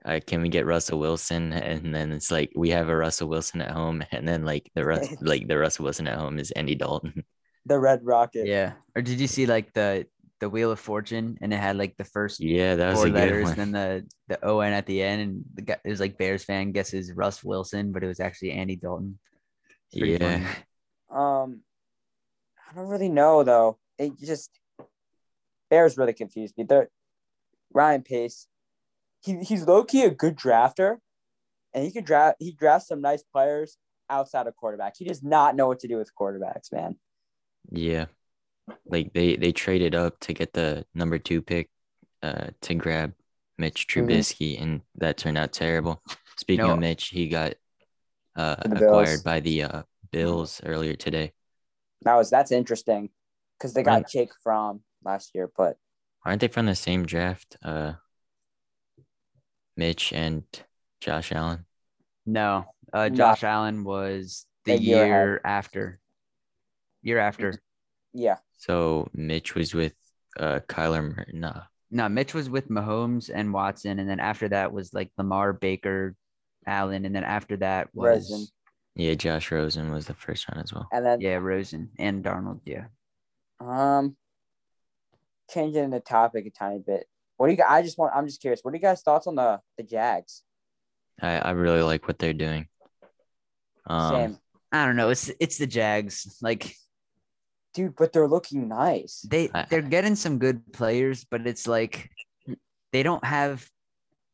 [0.05, 3.61] uh, can we get Russell Wilson and then it's like we have a Russell Wilson
[3.61, 6.75] at home and then like the Rus- like the Russell Wilson at home is Andy
[6.75, 7.23] Dalton.
[7.67, 8.45] The Red Rocket.
[8.45, 8.73] Yeah.
[8.95, 10.05] Or did you see like the
[10.39, 13.49] the Wheel of Fortune and it had like the first Yeah, that was four letters,
[13.49, 16.19] and then the the O N at the end, and the guy it was like
[16.19, 19.17] Bears fan guesses Russ Wilson, but it was actually Andy Dalton.
[19.91, 20.17] Yeah.
[20.19, 20.45] funny.
[21.09, 21.61] Um,
[22.69, 23.79] I don't really know though.
[23.97, 24.51] It just
[25.71, 26.65] Bears really confused me.
[26.65, 26.89] They're
[27.73, 28.45] Ryan Pace.
[29.25, 30.97] He he's low key a good drafter,
[31.73, 32.37] and he could draft.
[32.39, 33.77] He drafts some nice players
[34.09, 34.93] outside of quarterback.
[34.97, 36.97] He does not know what to do with quarterbacks, man.
[37.71, 38.05] Yeah.
[38.85, 41.69] Like they they traded up to get the number 2 pick
[42.23, 43.13] uh to grab
[43.57, 44.07] Mitch Mhm.
[44.07, 46.01] Trubisky and that turned out terrible.
[46.37, 46.73] Speaking No.
[46.73, 47.53] of Mitch, he got
[48.35, 48.83] uh The Bills.
[48.83, 51.33] acquired by the uh Bills earlier today.
[52.03, 53.09] That was that's interesting
[53.57, 54.07] because they got Right.
[54.07, 55.77] Jake Fromm last year, but
[56.23, 57.57] Aren't they from the same draft?
[57.61, 57.93] Uh
[59.77, 60.43] Mitch and
[61.01, 61.65] Josh Allen.
[62.25, 63.15] No, uh, No.
[63.15, 65.99] Josh Allen was the A year year, after.
[67.03, 67.53] Year after.
[68.13, 69.93] yeah, So Mitch was with
[70.39, 71.31] uh Kyler Murray.
[71.33, 71.63] Nah.
[71.91, 76.15] No, Mitch was with Mahomes and Watson, and then after that was like Lamar, Baker,
[76.65, 78.47] Allen, and then after that was Rosen.
[78.95, 80.87] Yeah, Josh Rosen was the first round as well.
[80.91, 82.61] and then yeah Rosen and Darnold.
[82.65, 82.85] Yeah.
[83.59, 84.17] um,
[85.49, 87.05] changing the topic a tiny bit.
[87.37, 87.57] What do you?
[87.57, 88.13] gu- I just want.
[88.15, 88.61] I'm just curious.
[88.63, 90.43] What are you guys' thoughts on the the Jags?
[91.21, 92.67] I, I really like what they're doing.
[93.87, 94.37] Um Same,
[94.71, 95.09] I don't know.
[95.09, 96.37] It's it's the Jags.
[96.41, 96.75] Like
[97.73, 97.95] dude.
[97.95, 99.21] But they're looking nice.
[99.29, 102.09] they I- they're getting some good players, but it's like
[102.91, 103.67] they don't have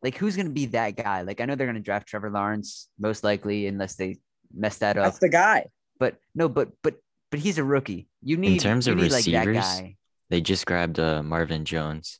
[0.03, 1.21] like who's gonna be that guy?
[1.21, 4.17] Like I know they're gonna draft Trevor Lawrence most likely unless they
[4.53, 5.05] mess that up.
[5.05, 5.67] That's the guy.
[5.99, 6.95] But no, but but
[7.29, 8.07] but he's a rookie.
[8.23, 9.95] You need in terms you of need, like that guy.
[10.29, 12.19] they just grabbed uh Marvin Jones.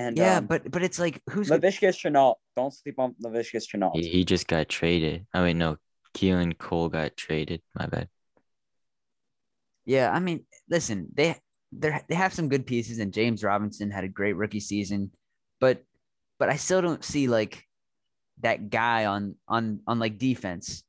[0.00, 2.36] And Yeah, um, but but it's like who's gonna- Laviska Shenault.
[2.56, 3.96] Don't sleep on Laviska Shenault.
[3.96, 5.26] He, he just got traded.
[5.34, 5.76] I mean no,
[6.14, 7.60] Keelan Cole got traded.
[7.74, 8.08] My bad.
[9.84, 11.36] Yeah, I mean, listen, they
[11.72, 15.10] they they have some good pieces, and James Robinson had a great rookie season,
[15.60, 15.82] but
[16.38, 17.64] but I still don't see like
[18.40, 20.82] that guy on on on like defense,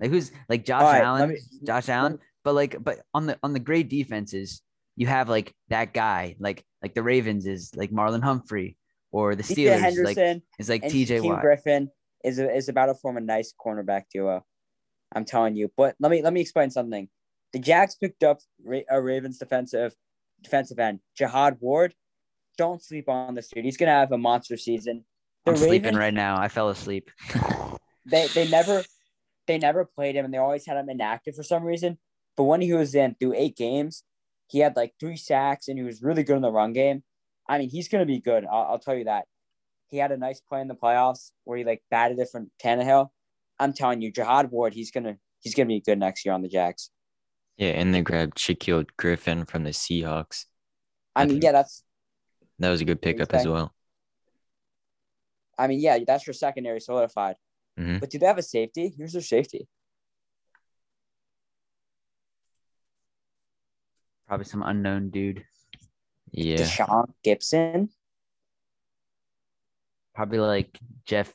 [0.00, 3.38] like who's like Josh All right, Allen, me- Josh Allen, but like but on the
[3.42, 4.62] on the great defenses,
[4.96, 8.76] you have like that guy, like like the Ravens is like Marlon Humphrey,
[9.10, 11.20] or the Steelers like Henderson is like T.J.
[11.20, 11.40] Watt.
[11.40, 11.88] Griffin
[12.22, 14.44] is is about to form a nice cornerback duo.
[15.14, 15.72] I'm telling you.
[15.78, 17.08] But let me let me explain something.
[17.54, 18.40] The Jags picked up
[18.90, 19.94] a Ravens defensive
[20.42, 21.94] defensive end, Jihad Ward.
[22.58, 23.64] Don't sleep on this dude.
[23.64, 25.06] He's gonna have a monster season.
[25.46, 26.38] The I'm sleeping right now.
[26.38, 27.10] I fell asleep.
[28.06, 28.84] They they never
[29.46, 31.96] they never played him and they always had him inactive for some reason.
[32.36, 34.04] But when he was in through eight games,
[34.54, 37.02] he had like three sacks and he was really good in the run game.
[37.48, 38.46] I mean, he's gonna be good.
[38.46, 39.24] I'll, I'll tell you that.
[39.88, 43.08] He had a nice play in the playoffs where he like batted it from Tannehill.
[43.58, 46.48] I'm telling you, Jihad Ward, he's gonna he's gonna be good next year on the
[46.48, 46.90] Jags.
[47.56, 50.44] Yeah, and they grabbed Shaquill Griffin from the Seahawks.
[51.16, 51.82] I I mean, yeah, that's.
[52.60, 53.74] That was a good pickup as well.
[55.58, 57.34] I mean, yeah, that's your secondary solidified.
[57.76, 57.98] Mhm.
[57.98, 58.94] But do they have a safety?
[58.96, 59.66] Here's their safety.
[64.28, 65.44] Probably some unknown dude.
[66.32, 66.56] Yeah.
[66.56, 67.90] Deshaun Gibson.
[70.14, 71.32] Probably like Jeff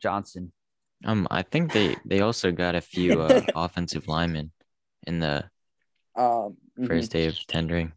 [0.00, 0.52] Johnson.
[1.04, 4.52] Um, I think they they also got a few uh, offensive linemen
[5.06, 5.44] in the
[6.16, 6.86] Um, mhm.
[6.86, 7.92] first day of tendering.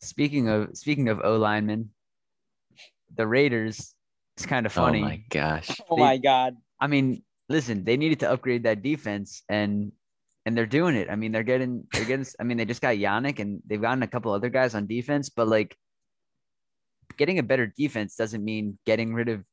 [0.00, 1.90] Speaking of speaking of O linemen,
[3.14, 3.94] the Raiders.
[4.36, 5.02] It's kind of funny.
[5.02, 5.80] Oh my gosh.
[5.90, 6.56] Oh my God.
[6.80, 9.92] I mean, listen, they needed to upgrade that defense, and
[10.46, 11.08] and they're doing it.
[11.10, 12.26] I mean, they're getting they're getting.
[12.38, 15.28] I mean, they just got Yannick, and they've gotten a couple other guys on defense,
[15.28, 15.76] but like
[17.16, 19.44] getting a better defense doesn't mean getting rid of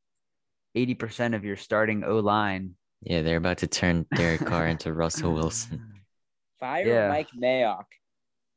[0.76, 2.76] eighty percent of your starting O line.
[3.02, 5.94] Yeah, they're about to turn Derek Carr into Russell Wilson.
[6.60, 7.10] Fire Yeah.
[7.10, 7.86] Mike Mayock.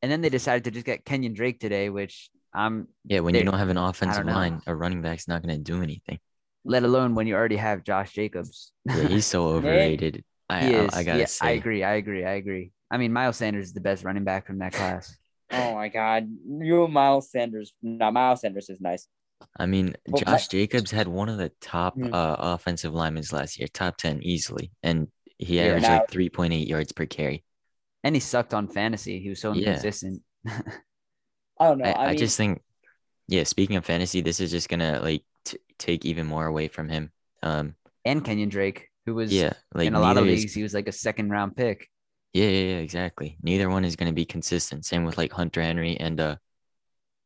[0.02, 3.44] And then they decided to just get Kenyon Drake today, which I'm Yeah, when you
[3.44, 6.18] don't have an offensive line, a running back's not gonna do anything.
[6.64, 8.72] let alone when you already have Josh Jacobs.
[8.86, 10.24] Yeah, he's so overrated.
[10.50, 10.94] I, He I, is.
[10.94, 11.46] I gotta Yeah, say.
[11.46, 11.84] I agree.
[11.84, 12.24] I agree.
[12.24, 12.72] I agree.
[12.90, 15.16] I mean, Miles Sanders is the best running back from that class.
[15.52, 16.28] Oh my God.
[16.60, 17.72] You and Miles Sanders.
[17.82, 19.08] No, Miles Sanders is nice.
[19.58, 22.14] I mean, Well, Josh Jacobs had one of the top Hmm.
[22.14, 24.70] uh, offensive linemen last year, top 10 easily.
[24.84, 25.08] And
[25.38, 25.64] he Yeah.
[25.64, 27.42] averaged Now- like 3.8 yards per carry.
[28.04, 29.18] And he sucked on fantasy.
[29.18, 29.70] He was so Yeah.
[29.70, 30.22] inconsistent.
[30.46, 31.84] I don't know.
[31.86, 32.62] I, I, I, just think,
[33.26, 36.68] yeah, speaking of fantasy, this is just going to like t- take even more away
[36.68, 37.10] from him.
[37.42, 40.62] Um, and Kenyon Drake, who was yeah, like in a lot of neither is- he
[40.62, 41.88] was like a second round pick.
[42.32, 43.36] Yeah, yeah, yeah, exactly.
[43.42, 44.84] Neither one is going to be consistent.
[44.84, 46.36] Same with like Hunter Henry and uh,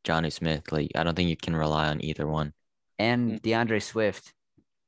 [0.02, 0.72] Johnny Smith.
[0.72, 2.54] Like, I don't think you can rely on either one.
[2.98, 3.40] And Mm.
[3.42, 4.32] DeAndre Swift,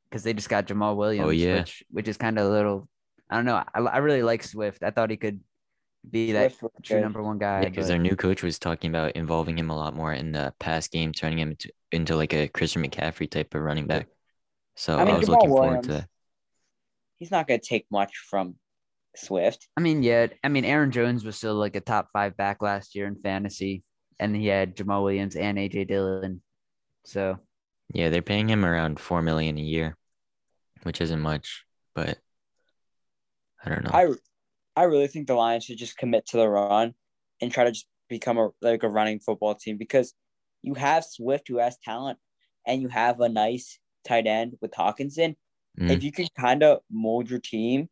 [0.08, 1.58] because they just got Jamal Williams, Oh, yeah.
[1.58, 2.88] which which is kind of a little.
[3.28, 3.56] I don't know.
[3.74, 4.82] I, I really like Swift.
[4.82, 5.40] I thought he could
[6.08, 7.02] be that Swift was true good.
[7.02, 7.62] number one guy.
[7.62, 10.32] Yeah, because but- their new coach was talking about involving him a lot more in
[10.32, 14.06] the pass game, turning him into, into like a Christian McCaffrey type of running back.
[14.76, 16.08] So I I, was Jamal looking forward to that.
[17.18, 18.56] He's not going to take much from
[19.16, 19.68] Swift.
[19.76, 20.28] I mean, yeah.
[20.44, 23.82] I mean, Aaron Jones was still like a top five back last year in fantasy,
[24.18, 26.42] and he had Jamal Williams and AJ Dillon.
[27.04, 27.38] So
[27.92, 29.96] Yeah, they're paying him around four million a year,
[30.82, 32.18] which isn't much, but
[33.64, 33.90] I don't know.
[33.92, 34.08] I
[34.80, 36.94] I really think the Lions should just commit to the run
[37.40, 40.12] and try to just become a like a running football team because
[40.62, 42.18] you have Swift who has talent
[42.66, 45.36] and you have a nice tight end with Hockenson.
[45.78, 45.90] Mm.
[45.90, 47.88] If you can kind of mold your team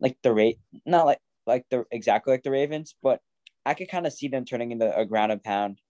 [0.00, 3.20] like the rate not like like the exactly like the Ravens, but
[3.64, 5.80] I could kind of see them turning into a ground and pound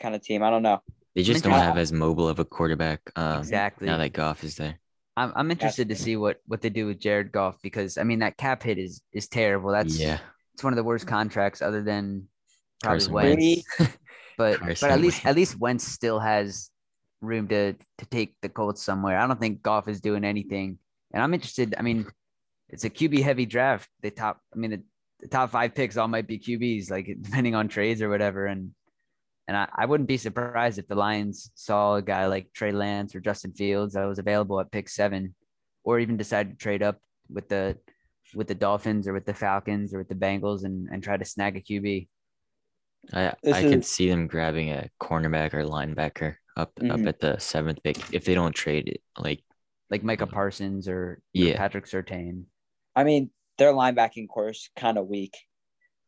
[0.00, 0.42] kind of team.
[0.42, 0.80] I don't know.
[1.14, 3.86] they just don't have as mobile of a quarterback um, exactly.
[3.86, 4.78] now that Goff is there.
[5.16, 8.20] I'm I'm interested to see what what they do with Jared Goff because I mean
[8.20, 9.70] that cap hit is is terrible.
[9.70, 10.18] That's yeah,
[10.54, 12.28] it's one of the worst contracts other than
[12.82, 13.64] probably Carson Wentz.
[13.78, 13.96] Wentz.
[14.38, 15.26] But Carson but at least Wentz.
[15.26, 16.70] at least Wentz still has
[17.20, 19.18] room to to take the Colts somewhere.
[19.18, 20.78] I don't think Goff is doing anything,
[21.12, 21.74] and I'm interested.
[21.78, 22.06] I mean,
[22.68, 23.88] it's a QB heavy draft.
[24.02, 24.82] The top, I mean, the,
[25.20, 28.46] the top five picks all might be QBs, like depending on trades or whatever.
[28.46, 28.70] And
[29.48, 33.14] and I, I wouldn't be surprised if the Lions saw a guy like Trey Lance
[33.14, 35.34] or Justin Fields that was available at pick seven,
[35.84, 37.76] or even decided to trade up with the
[38.34, 41.24] with the Dolphins or with the Falcons or with the Bengals and and try to
[41.24, 42.08] snag a QB.
[43.12, 47.08] I This I could is- see them grabbing a cornerback or linebacker up up Mhm.
[47.08, 49.02] at the seventh pick if they don't trade it.
[49.18, 49.42] Like
[49.90, 51.56] like Micah Parsons or, or Yeah.
[51.56, 52.44] Patrick Surtain.
[52.94, 55.34] I mean, their linebacking course kind of weak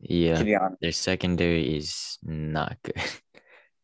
[0.00, 0.80] yeah, to be honest.
[0.80, 2.96] their secondary is not good.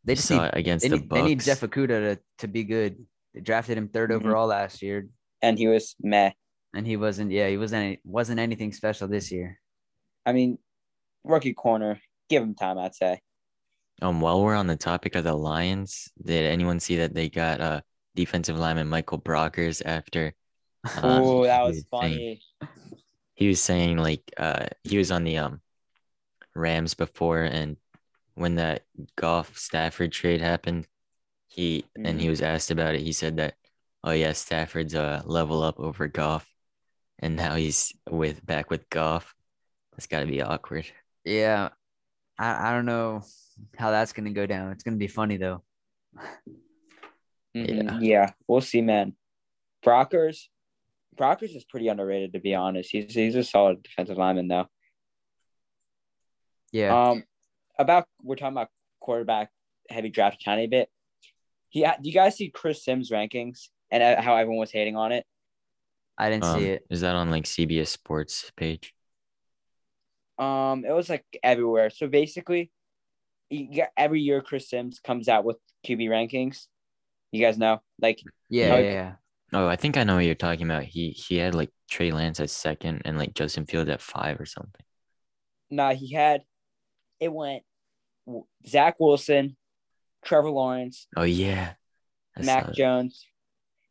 [0.04, 2.20] They You just saw need, it against they the need, they need Jeff Okudah to,
[2.38, 3.04] to be good.
[3.34, 4.14] They drafted him 3rd Mhm.
[4.16, 5.08] overall last year,
[5.42, 6.32] And he was meh.
[6.72, 7.30] and he wasn't.
[7.30, 7.98] Yeah, he wasn't.
[8.04, 9.60] Wasn't anything special this year.
[10.24, 10.58] I mean,
[11.24, 12.00] rookie corner,
[12.30, 13.20] give him time, I'd say.
[14.00, 17.60] Um, while we're on the topic of the Lions, did anyone see that they got
[17.60, 17.80] uh
[18.14, 20.34] defensive lineman Michael Brockers after?
[21.02, 22.42] um, oh, that he was saying- funny.
[23.34, 25.60] he was saying like uh he was on the um
[26.54, 27.76] Rams before and
[28.34, 28.84] when that
[29.16, 30.86] Goff Stafford trade happened,
[31.48, 33.00] he and he was asked about it.
[33.00, 33.54] He said that
[34.04, 36.46] oh yeah, Stafford's a level up over Goff,
[37.18, 39.34] and now he's with back with Goff.
[39.92, 40.86] That's got to be awkward.
[41.24, 41.70] Yeah,
[42.38, 43.24] I, I don't know
[43.76, 44.72] how that's gonna go down.
[44.72, 45.62] It's gonna be funny though.
[47.56, 48.32] Mhm, Yeah.
[48.46, 49.16] we'll see, man.
[49.84, 50.48] Brockers,
[51.16, 52.90] Brockers is pretty underrated to be honest.
[52.90, 54.66] He's he's a solid defensive lineman though.
[56.72, 57.24] Yeah, Um,
[57.78, 58.68] about we're talking about
[59.00, 59.50] quarterback
[59.88, 60.90] heavy draft a tiny bit.
[61.72, 65.12] Yeah, do you guys see Chris Sims rankings and uh, how everyone was hating on
[65.12, 65.24] it?
[66.18, 66.86] I didn't Um, see it.
[66.90, 68.94] Is that on like CBS Sports page?
[70.38, 71.90] Um, it was like everywhere.
[71.90, 72.68] So basically, you
[73.50, 75.56] get, every year Chris Sims comes out with
[75.86, 76.66] QB rankings.
[77.32, 78.84] You guys know, like Yeah, Okay.
[78.84, 79.12] yeah, yeah.
[79.52, 80.82] Oh, I think I know what you're talking about.
[80.84, 84.46] He he had like Trey Lance at second and like Justin Fields at five or
[84.46, 84.84] something.
[85.70, 86.42] nah, he had
[87.20, 87.62] it went
[88.66, 89.56] Zach Wilson,
[90.24, 91.72] Trevor Lawrence, Oh yeah.
[92.36, 92.74] I Mac that.
[92.74, 93.24] Jones,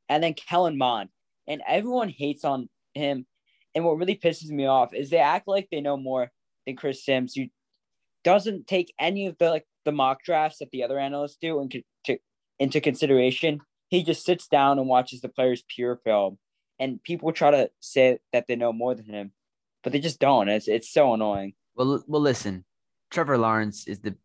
[0.09, 1.09] and then Kellen Mond.
[1.47, 3.25] And everyone hates on him.
[3.73, 6.29] And what really pisses me off is they act like they know more
[6.65, 7.45] than Chris Sims, who
[8.23, 11.81] doesn't take any of the like the mock drafts that the other analysts do into
[12.05, 12.17] to,
[12.59, 13.61] into consideration.
[13.89, 16.37] He just sits down and watches the players' pure film.
[16.79, 19.31] And people try to say that they know more than him,
[19.83, 20.49] but they just don't.
[20.49, 21.53] It's it's so annoying.
[21.75, 22.65] Well, well, listen,
[23.11, 24.15] Trevor Lawrence is the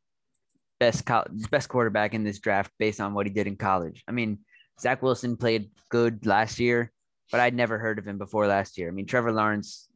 [0.80, 4.02] best col- best quarterback in this draft based on what he did in college.
[4.08, 4.38] I mean,
[4.80, 6.92] Zach Wilson played good last year,
[7.30, 8.88] but I'd never heard of him before last year.
[8.88, 9.88] I mean, Trevor Lawrence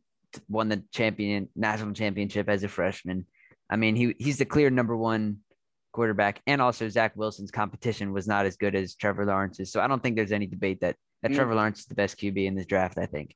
[0.48, 3.26] won the champion national championship as a freshman.
[3.70, 5.38] I mean, he he's the clear number one
[5.92, 9.72] quarterback, and also Zach Wilson's competition was not as good as Trevor Lawrence's.
[9.72, 11.34] So I don't think there's any debate that that Mm.
[11.36, 12.98] Trevor Lawrence is the best QB in this draft.
[12.98, 13.34] I think.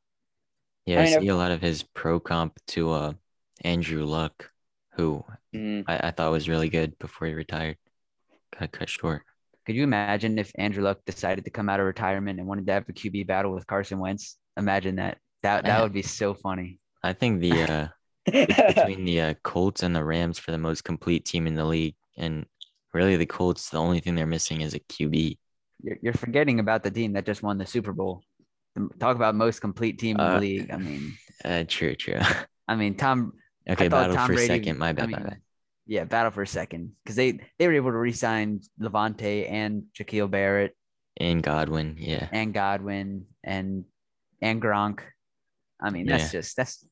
[0.87, 3.12] Yeah, I I, see a lot of his pro comp to uh
[3.64, 4.51] Andrew Luck,
[4.93, 5.85] who Mm.
[5.88, 7.77] I, I thought was really good before he retired.
[8.59, 9.23] Got cut short.
[9.66, 12.73] Could you imagine if Andrew Luck decided to come out of retirement and wanted to
[12.73, 14.37] have a QB battle with Carson Wentz?
[14.57, 15.19] Imagine that.
[15.43, 16.79] That that would be so funny.
[17.03, 17.93] I think the uh it's
[18.75, 21.95] between the uh, Colts and the Rams for the most complete team in the league,
[22.16, 22.47] and
[22.95, 25.38] really the Colts, the only thing they're missing is a QB.
[25.83, 28.23] You're, you're forgetting about the team that just won the Super Bowl.
[28.99, 30.71] Talk about most complete team in Uh, the league.
[30.71, 31.14] I mean,
[31.45, 32.21] Uh, true, true.
[32.69, 33.33] I mean Tom.
[33.69, 34.79] okay, battle Tom for Brady- second.
[34.79, 35.40] My I bad, my bad.
[35.87, 40.31] Yeah, battle for a second because they they were able to re-sign Lavonte and Shaquille
[40.31, 40.77] Barrett
[41.19, 42.29] And Godwin, yeah.
[42.31, 43.87] and Godwin and
[44.43, 45.01] and Gronk.
[45.83, 46.40] I mean, that's Yeah.
[46.40, 46.85] just that's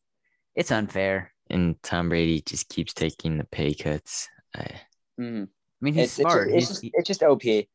[0.58, 1.32] it's unfair.
[1.50, 4.28] And Tom Brady just keeps taking the pay cuts.
[4.54, 4.66] I,
[5.18, 5.44] Mhm.
[5.46, 5.48] I
[5.80, 6.50] mean, he's It's, it's, just, smart.
[6.50, 7.42] it's, just, he- it's just OP.
[7.42, 7.68] He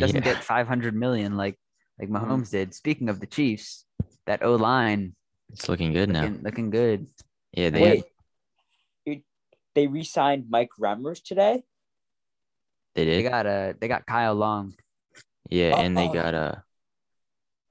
[0.00, 0.32] doesn't yeah.
[0.34, 1.58] get 500 million like
[1.98, 2.20] like Mhm.
[2.20, 2.74] Mahomes did.
[2.74, 3.84] Speaking of the Chiefs,
[4.26, 5.14] that O line
[5.52, 6.22] It's looking good now.
[6.22, 7.06] looking, looking good.
[7.52, 8.04] Yeah, they Wait,
[9.04, 9.22] you-
[9.74, 11.62] they re-signed Mike Remmers today.
[12.94, 13.18] they did.
[13.18, 13.28] They did.
[13.30, 14.74] got uh they got Kyle Long,
[15.50, 16.12] yeah, and they Oh.
[16.12, 16.38] got a.
[16.38, 16.60] Uh,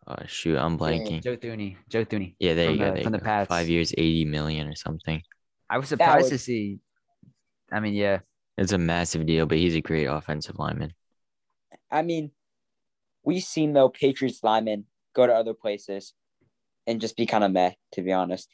[0.08, 1.24] Uh, shoot, I'm blanking.
[1.24, 2.36] Joe Thuney, Joe Thuney.
[2.39, 2.86] Yeah, there from you go.
[2.86, 3.26] the- there you from the go.
[3.26, 3.48] Pats.
[3.50, 5.22] Five years, eighty million or something.
[5.70, 6.80] I was surprised would- to see.
[7.72, 8.20] I mean, yeah,
[8.58, 10.94] It's a massive deal, but he's a great offensive lineman.
[11.91, 12.32] I mean,
[13.24, 16.13] we've seen though Patriots linemen go to other places
[16.86, 18.48] and just be kind of meh, to be honest.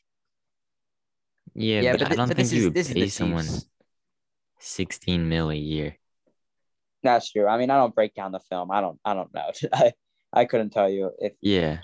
[1.54, 3.08] Yeah, yeah, but, but, I don't but think this you is would this is pay
[3.10, 3.66] someone Chiefs.
[4.60, 5.98] sixteen mil a year.
[7.04, 7.48] That's true.
[7.48, 8.72] I mean, I don't break down the film.
[8.72, 9.00] I don't.
[9.04, 9.52] I don't know.
[10.34, 11.80] I couldn't tell you if Yeah,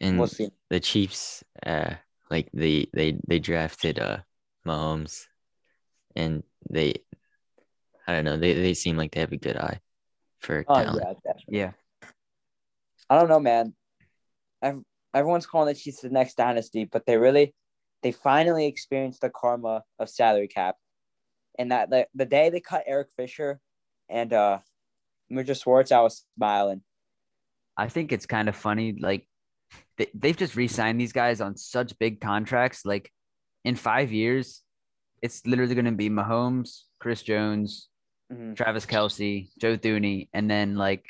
[0.00, 0.50] and we'll see.
[0.68, 1.94] the Chiefs, uh,
[2.30, 4.18] like they they they drafted uh
[4.66, 5.24] Mahomes,
[6.14, 6.94] and they,
[8.06, 9.80] I don't know, they they seem like they have a good eye
[10.40, 10.98] for Oh talent.
[11.00, 11.58] yeah, definitely.
[11.58, 11.72] Yeah,
[13.08, 13.74] I don't know, man.
[14.62, 17.54] Ev- Everyone's calling the Chiefs the next dynasty, but they really,
[18.02, 20.76] they finally experienced the karma of salary cap,
[21.58, 23.60] and that the, the day they cut Eric Fisher
[24.08, 24.58] and uh,
[25.28, 26.82] Mitchell Schwartz, I was smiling.
[27.80, 28.96] I think it's kind of funny.
[29.00, 29.26] Like
[29.96, 32.84] they, they've just re-signed these guys on such big contracts.
[32.84, 33.10] Like
[33.64, 34.62] in five years,
[35.22, 37.88] it's literally going to be Mahomes, Chris Jones,
[38.32, 38.54] Mhm.
[38.56, 41.04] Travis Kelce, Joe Thuney, and then like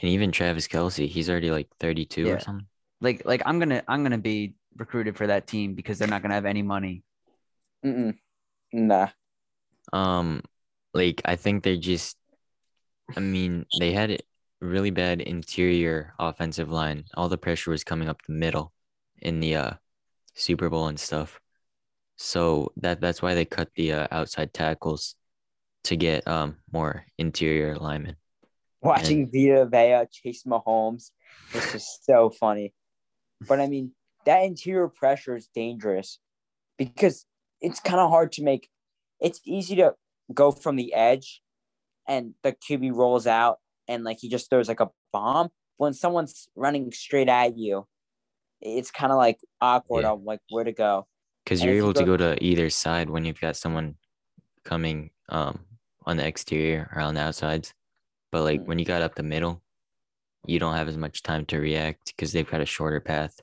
[0.00, 2.34] And even Travis Kelce, he's already like thirty two Yeah.
[2.34, 2.66] or something.
[3.00, 6.34] like like I'm gonna I'm gonna be recruited for that team because they're not gonna
[6.34, 7.02] have any money.
[7.84, 8.14] Mm-mm.
[8.72, 9.08] Nah.
[9.92, 10.42] Um,
[10.94, 12.16] like I think they just,
[13.16, 14.18] I mean, they had a
[14.60, 17.04] really bad interior offensive line.
[17.14, 18.72] All the pressure was coming up the middle
[19.20, 19.70] in the uh
[20.34, 21.40] Super Bowl and stuff.
[22.16, 25.14] So that that's why they cut the uh, outside tackles
[25.84, 28.16] to get um more interior linemen.
[28.82, 31.10] Watching Vita Vea chase Mahomes
[31.54, 32.72] was just so funny.
[33.46, 33.92] But I mean,
[34.26, 36.18] that interior pressure is dangerous
[36.78, 37.24] because
[37.60, 38.68] it's kind of hard to make.
[39.20, 39.94] It's easy to
[40.32, 41.42] go from the edge
[42.06, 43.58] and the QB rolls out
[43.90, 45.50] and like he just throws like a bomb.
[45.76, 47.86] When someone's running straight at you,
[48.60, 50.12] it's kind of like awkward Yeah.
[50.12, 51.06] on like where to go.
[51.44, 53.96] Because you're if you able to go- go to either side when you've got someone
[54.64, 55.64] coming um
[56.06, 57.74] on the exterior or on the outsides.
[58.30, 58.66] But like Mm.
[58.66, 59.62] when you got up the middle,
[60.46, 63.40] you don't have as much time to react because they've got a shorter path.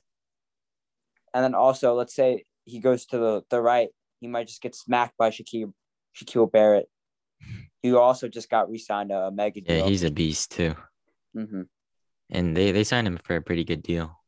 [1.34, 3.88] And then also, let's say he goes to the, the right,
[4.20, 5.72] he might just get smacked by Shaquille
[6.16, 6.88] Shaquille Barrett.
[7.82, 9.76] He also just got re-signed a mega deal.
[9.76, 10.74] Yeah, he's a beast too.
[11.34, 11.62] hmm
[12.30, 14.18] And they they signed him for a pretty good deal.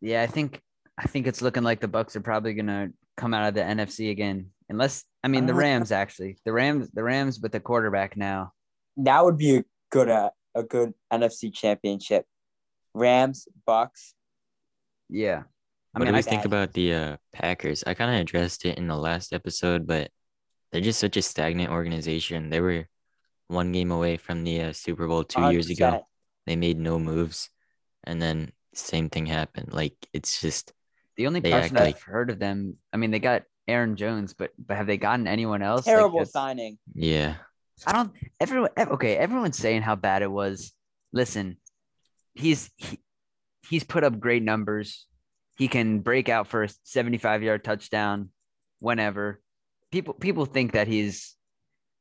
[0.00, 0.60] Yeah, I think
[0.98, 4.10] I think it's looking like the Bucks are probably gonna come out of the NFC
[4.10, 6.38] again, unless I mean the Uh, Rams actually.
[6.44, 8.52] The Rams, the Rams with the quarterback now.
[8.96, 12.24] That would be a good uh, a good NFC championship.
[12.94, 14.14] Rams, Bucks.
[15.08, 15.42] Yeah.
[15.94, 17.84] I what mean, do we I, think I- about the uh, Packers?
[17.86, 20.10] I kind of addressed it in the last episode, but
[20.72, 22.50] they're just such a stagnant organization.
[22.50, 22.86] They were
[23.48, 26.06] one game away from the uh, Super Bowl two years ago.
[26.46, 27.50] They made no moves,
[28.04, 29.72] and then same thing happened.
[29.72, 30.72] Like it's just
[31.16, 32.76] the only they person I've like- heard of them.
[32.92, 35.84] I mean, they got Aaron Jones, but but have they gotten anyone else?
[35.84, 36.78] Terrible that's- signing.
[36.94, 37.34] yeah.
[37.86, 38.12] I don't.
[38.38, 38.70] Everyone.
[38.76, 40.72] Okay, everyone's saying how bad it was.
[41.12, 41.56] Listen,
[42.34, 42.98] he's he,
[43.68, 45.06] he's put up great numbers.
[45.56, 48.30] He can break out for a 75 yard touchdown
[48.80, 49.40] whenever.
[49.90, 51.36] People people think that he's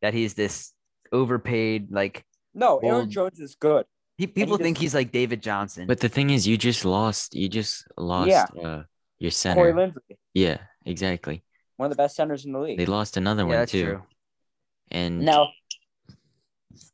[0.02, 0.74] that he's this
[1.12, 2.24] overpaid like
[2.54, 3.86] No, Aaron Old- Jones is good.
[4.18, 5.88] he, people just- think he's like David Johnson.
[5.88, 7.34] But the thing is, you just lost.
[7.36, 8.46] You just lost Yeah.
[8.56, 8.84] uh,
[9.18, 9.94] your Corey center.
[10.34, 11.44] Yeah, exactly.
[11.78, 12.78] one of the best centers in the league.
[12.78, 14.04] They lost another yeah, one that's too, true.
[14.92, 15.48] and no,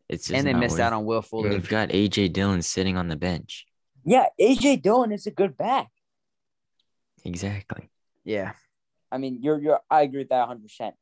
[0.07, 1.51] it's just And they missed worth- out on Will and Fuller.
[1.51, 3.65] You've got AJ Dillon sitting on the bench.
[4.05, 5.89] yeah, AJ Dillon is a good back.
[7.23, 7.89] Exactly.
[8.23, 8.53] Yeah,
[9.15, 9.79] I mean, you're you're.
[9.89, 10.61] I agree with that 100.
[10.61, 10.95] percent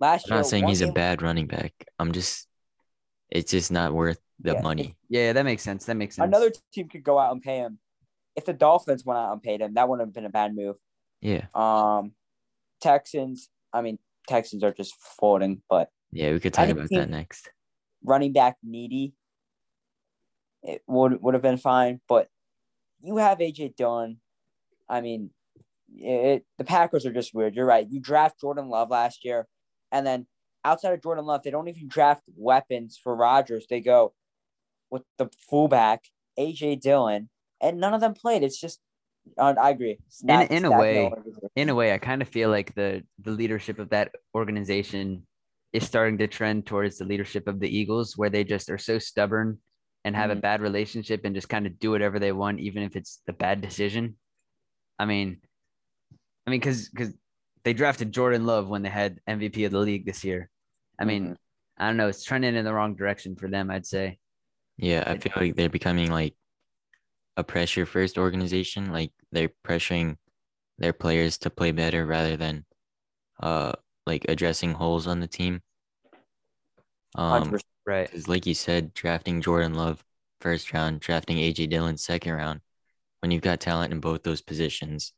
[0.00, 1.72] Last I'm year, not saying one he's a bad running back.
[1.98, 2.46] I'm just,
[3.30, 4.60] it's just not worth the Yeah.
[4.60, 4.96] money.
[5.08, 5.86] yeah, that makes sense.
[5.86, 6.26] That makes sense.
[6.26, 7.78] Another team could go out and pay him.
[8.36, 10.76] If the Dolphins went out and paid him, that wouldn't have been a bad move.
[11.22, 12.12] Yeah, Um,
[12.82, 13.48] Texans.
[13.72, 13.98] I mean,
[14.28, 16.32] Texans are just folding, but yeah.
[16.32, 17.48] We could talk about that next.
[18.02, 19.14] running back needy,
[20.62, 22.00] it would would have been fine.
[22.08, 22.28] But
[23.02, 24.20] you have AJ Dillon.
[24.88, 25.30] I mean,
[25.96, 27.54] it, the Packers are just weird.
[27.54, 27.86] You're right.
[27.88, 29.46] You draft Jordan Love last year,
[29.92, 30.26] and then
[30.64, 33.66] outside of Jordan Love, they don't even draft weapons for Rodgers.
[33.68, 34.14] They go
[34.90, 36.04] with the fullback
[36.38, 37.28] AJ Dillon,
[37.60, 38.42] and none of them played.
[38.42, 38.80] It's just,
[39.38, 39.98] uh, I agree.
[40.06, 41.12] It's In- not in a way,
[41.56, 45.26] in a way, I kind of feel like the the leadership of that organization
[45.72, 48.98] is starting to trend towards the leadership of the Eagles, where they just are so
[48.98, 49.58] stubborn
[50.04, 50.40] and have a Mhm.
[50.42, 53.60] bad relationship and just kind of do whatever they want, even if it's the bad
[53.60, 54.16] decision.
[54.98, 55.40] I mean,
[56.46, 57.14] I mean, because because
[57.64, 60.50] they drafted Jordan Love when they had MVP of the league this year.
[60.98, 61.36] I mean, Mhm.
[61.78, 63.70] I don't know, it's trending in the wrong direction for them.
[63.70, 64.18] I'd say.
[64.76, 66.34] Yeah, I feel like they're becoming like
[67.36, 68.92] a pressure first organization.
[68.92, 70.16] Like they're pressuring
[70.78, 72.64] their players to play better rather than
[73.40, 73.72] uh
[74.06, 75.62] like addressing holes on the team.
[77.16, 78.08] Um, Right.
[78.10, 80.04] because like you said, drafting Jordan Love
[80.40, 82.60] first round, drafting AJ Dillon second round,
[83.20, 85.12] when you've got talent in both those positions,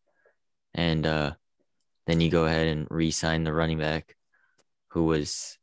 [0.77, 1.33] and uh,
[2.07, 4.15] then you go ahead and re-sign the running back,
[4.89, 5.59] who was,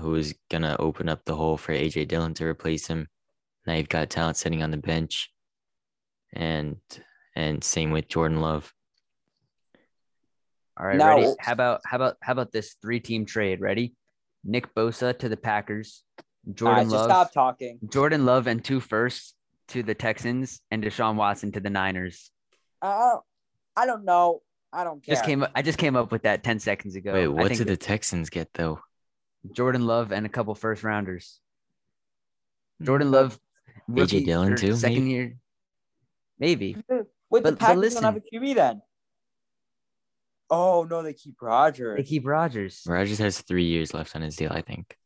[0.00, 3.06] who was gonna open up the hole for AJ Dillon to replace him.
[3.66, 5.30] Now you've got talent sitting on the bench,
[6.32, 6.78] and
[7.36, 8.72] and same with Jordan Love.
[10.78, 11.34] All right, Now- ready?
[11.38, 13.60] How about how about how about this three team trade?
[13.60, 13.94] Ready?
[14.44, 16.02] Nick Bosa to the Packers,
[16.52, 17.78] Jordan right, just Love, stop talking.
[17.88, 19.34] Jordan Love and two firsts
[19.68, 22.30] to the Texans, and Deshaun Watson to the Niners.
[22.80, 23.18] Uh,
[23.76, 24.42] I don't know.
[24.72, 25.14] I don't care.
[25.14, 27.12] Just came up, I just came up with that ten seconds ago.
[27.12, 28.80] Wait, what did the Texans get though?
[29.52, 31.40] Jordan Love and a couple first rounders?
[32.80, 33.32] Jordan Mm, Love,
[33.90, 34.00] A.J.
[34.00, 35.10] rookie Dillon too, second maybe?
[35.10, 35.36] year,
[36.38, 36.76] maybe.
[36.88, 38.20] Wait, But- the but Packers don't have a.
[38.20, 38.82] QB then.
[40.50, 41.96] Oh no, they keep Rodgers.
[41.96, 42.82] They keep Rodgers.
[42.86, 44.96] Rodgers has three years left on his deal, I think.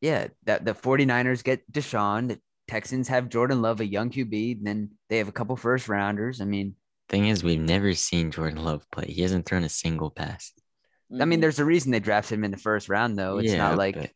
[0.00, 2.28] Yeah, that the 49ers get Deshaun.
[2.28, 4.58] The Texans have Jordan Love, a young QB.
[4.58, 6.40] And then they have a couple first rounders.
[6.40, 6.74] I mean,
[7.10, 9.04] Thing is, we've never seen Jordan Love play.
[9.08, 10.52] He hasn't thrown a single pass.
[11.12, 11.42] I mean, Mhm.
[11.42, 13.38] there's a reason they drafted him in the first round, though.
[13.38, 14.10] It's Yeah, not like but-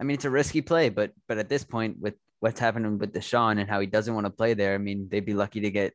[0.00, 3.12] I mean, it's a risky play, but but at this point, with what's happening with
[3.14, 5.70] Deshaun and how he doesn't want to play there, I mean, they'd be lucky to
[5.70, 5.94] get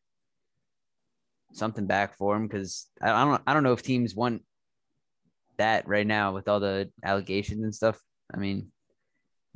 [1.53, 4.43] something back for him because I, I don't I don't know if teams want
[5.57, 8.01] that right now with all the allegations and stuff.
[8.33, 8.71] I mean,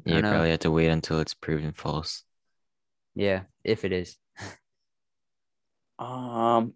[0.05, 0.31] I You don't know.
[0.31, 2.23] probably have to wait until it's proven false.
[3.15, 4.17] yeah, if it is.
[5.99, 6.73] Um,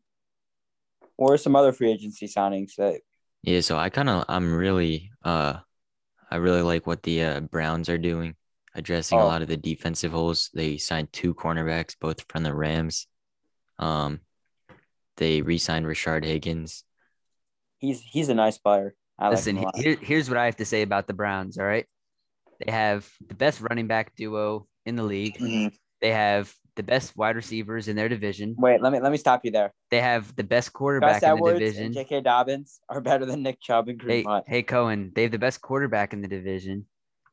[1.17, 3.01] or some other free agency signings that
[3.43, 5.59] Yeah, so I kind of I'm really uh
[6.29, 8.35] I really like what the uh, Browns are doing,
[8.73, 9.27] addressing a Oh.
[9.27, 10.49] lot of the defensive holes.
[10.53, 13.05] They signed two cornerbacks, both from the Rams.
[13.79, 14.21] Um,
[15.17, 16.83] they re-signed Rashard Higgins.
[17.77, 18.95] he's he's a nice player.
[19.19, 19.75] I Listen, him a lot.
[19.75, 21.57] here, here's what I have to say about the Browns.
[21.59, 21.85] All right,
[22.65, 25.37] they have the best running back duo in the league.
[25.37, 25.75] Mhm.
[25.99, 28.55] They have the best wide receivers in their division.
[28.57, 29.73] Wait, let me let me stop you there.
[29.89, 31.85] They have the best quarterback Gus in the Edwards division.
[31.85, 32.21] and J.K.
[32.21, 34.45] Dobbins are better than Nick Chubb and Hey, Hunt.
[34.47, 36.85] hey, Cohen, they have the best quarterback in the division.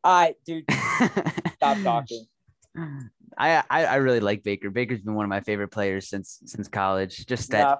[0.05, 0.65] All right, dude,
[1.57, 2.27] stop talking.
[3.37, 4.71] I, I I really like Baker.
[4.71, 7.27] Baker's been one of my favorite players since since college.
[7.27, 7.77] Just that Nah,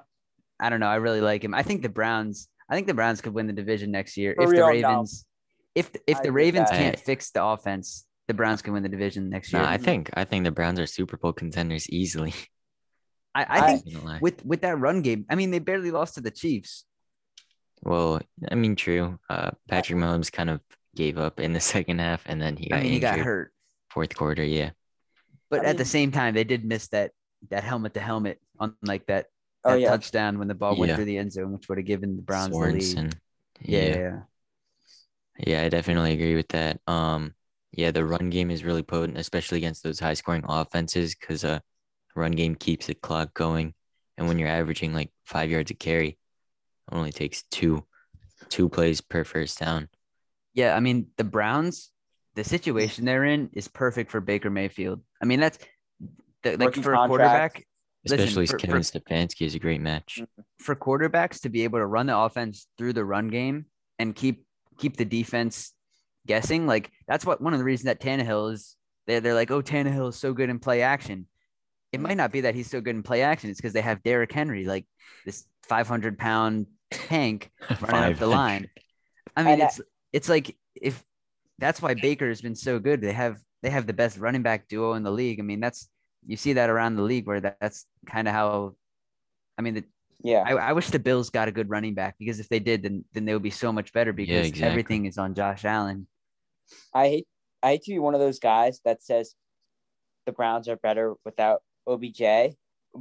[0.59, 0.87] I don't know.
[0.87, 1.53] I really like him.
[1.53, 2.49] I think the Browns.
[2.69, 4.89] I think the Browns could win the division next year For if the real, no.
[4.89, 5.25] Ravens.
[5.75, 9.29] If if I the Ravens can't fix the offense, the Browns can win the division
[9.29, 9.61] next year.
[9.61, 12.33] No, I think I think the Browns are Super Bowl contenders easily.
[13.35, 16.15] I, I I- think Not with with that run game, I mean, they barely lost
[16.15, 16.85] to the Chiefs.
[17.83, 18.21] Well,
[18.51, 19.19] I mean, true.
[19.29, 20.61] Uh, Patrick Mahomes kind of
[20.95, 23.19] gave up in the second half, and then he got I mean, he injured got
[23.19, 23.51] hurt,
[23.89, 24.43] fourth quarter.
[24.43, 24.71] Yeah,
[25.49, 27.11] but I at the same time, they did miss that
[27.49, 29.27] that helmet to helmet on like that,
[29.63, 29.89] Oh yeah.
[29.89, 30.95] touchdown when the ball went Yeah.
[30.95, 33.15] through the end zone, which would have given the Browns the lead.
[33.61, 34.19] Yeah, yeah, yeah.
[35.39, 36.81] Yeah, I definitely agree with that.
[36.85, 37.33] Um,
[37.71, 41.59] yeah, the run game is really potent, especially against those high scoring offenses, because uh,
[42.15, 43.73] run game keeps the clock going,
[44.17, 46.17] and when you're averaging like five yards a carry, it
[46.91, 47.85] only takes two,
[48.49, 49.87] two plays per first down.
[50.53, 51.91] Yeah, I mean the Browns,
[52.35, 55.01] the situation they're in is perfect for Baker Mayfield.
[55.21, 55.59] I mean that's
[56.43, 57.09] the, like Rookie for a contract.
[57.09, 57.65] quarterback,
[58.05, 60.21] Listen, Especially for- Kevin for- Stefanski is a great match.
[60.57, 63.65] for quarterbacks to be able to run the offense through the run game
[63.99, 64.45] and keep
[64.79, 65.73] keep the defense
[66.29, 66.67] guessing.
[66.67, 68.77] Like that's what one of the reasons that Tannehill is
[69.07, 71.25] they're, they're like, oh, Tannehill is so good in play action.
[71.91, 73.49] It might not be that he's so good in play action.
[73.49, 74.85] It's because they have Derrick Henry, like
[75.25, 77.49] this 500 pound tank
[77.81, 78.69] running up the line.
[79.35, 79.81] I mean, And I- it's
[80.13, 81.03] it's like if
[81.57, 83.01] that's why Baker has been so good.
[83.01, 85.39] They have they have the best running back duo in the league.
[85.39, 85.89] I mean, that's
[86.25, 88.75] you see that around the league where that, that's kind of how.
[89.57, 89.83] I mean, the,
[90.23, 90.43] Yeah.
[90.45, 93.03] I, I wish the Bills got a good running back because if they did, then
[93.13, 94.69] then they would be so much better because exactly.
[94.69, 96.07] everything is on Josh Allen.
[96.93, 97.27] I hate
[97.61, 99.35] I hate to be one of those guys that says
[100.25, 102.55] the Browns are better without OBJ,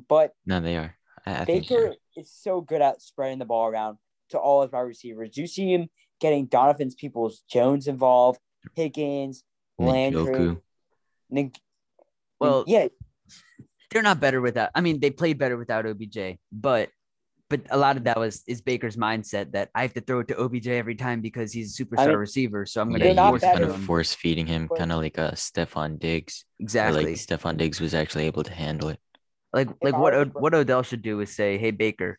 [0.08, 0.96] but No, they are.
[1.26, 3.98] I, I Baker is so good at spreading the ball around
[4.30, 5.36] to all his wide receivers.
[5.36, 5.88] You see him
[6.20, 8.40] getting Donovan's Peoples Jones involved,
[8.74, 9.44] Higgins,
[9.78, 10.56] Landry.
[11.30, 11.58] Nig-
[12.40, 12.88] Well, yeah,
[13.90, 14.70] they're not better without.
[14.74, 16.90] I mean, they played better without OBJ, but
[17.48, 20.28] but a lot of that was is Baker's mindset that I have to throw it
[20.28, 22.66] to OBJ every time because he's a superstar mean, receiver.
[22.66, 23.80] So I'm Yeah, going They're he to not force kind of him.
[23.86, 26.44] force feeding him, kind of like uh, a Stefon Diggs.
[26.60, 27.04] Exactly.
[27.04, 29.00] Like Stefon Diggs was actually able to handle it.
[29.52, 32.18] Like like what was- what Odell should do is say, "Hey Baker,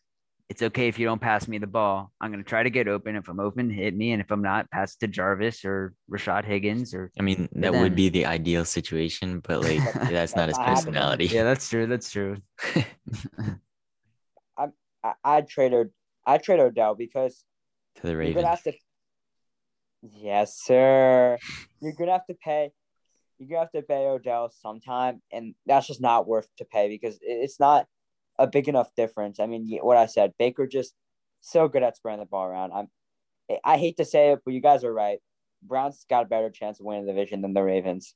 [0.49, 2.11] it's okay if you don't pass me the ball.
[2.19, 3.15] I'm gonna try to get open.
[3.15, 6.45] If I'm open, hit me, and if I'm not, pass it to Jarvis or Rashard
[6.45, 10.57] Higgins or I mean, that would be the ideal situation, but like that's not his
[10.57, 11.27] personality.
[11.27, 11.85] yeah, that's true.
[11.85, 12.37] That's true.
[15.03, 15.93] I, I'd trade Od-
[16.25, 17.43] I'd trade Odell because
[17.95, 18.35] to the you're Ravens.
[18.35, 18.73] gonna have to.
[20.01, 21.37] Yes, sir.
[21.81, 22.71] You're gonna have to pay.
[23.37, 27.17] You're gonna have to pay Odell sometime, and that's just not worth to pay because
[27.21, 27.87] it's not
[28.37, 29.39] a big enough difference.
[29.39, 30.93] I mean, what I said, Baker just
[31.41, 32.71] so good at spreading the ball around.
[32.73, 32.87] I'm.
[33.63, 35.19] I hate to say it, but you guys are right.
[35.63, 38.13] Browns got a better chance of winning the division than the Ravens.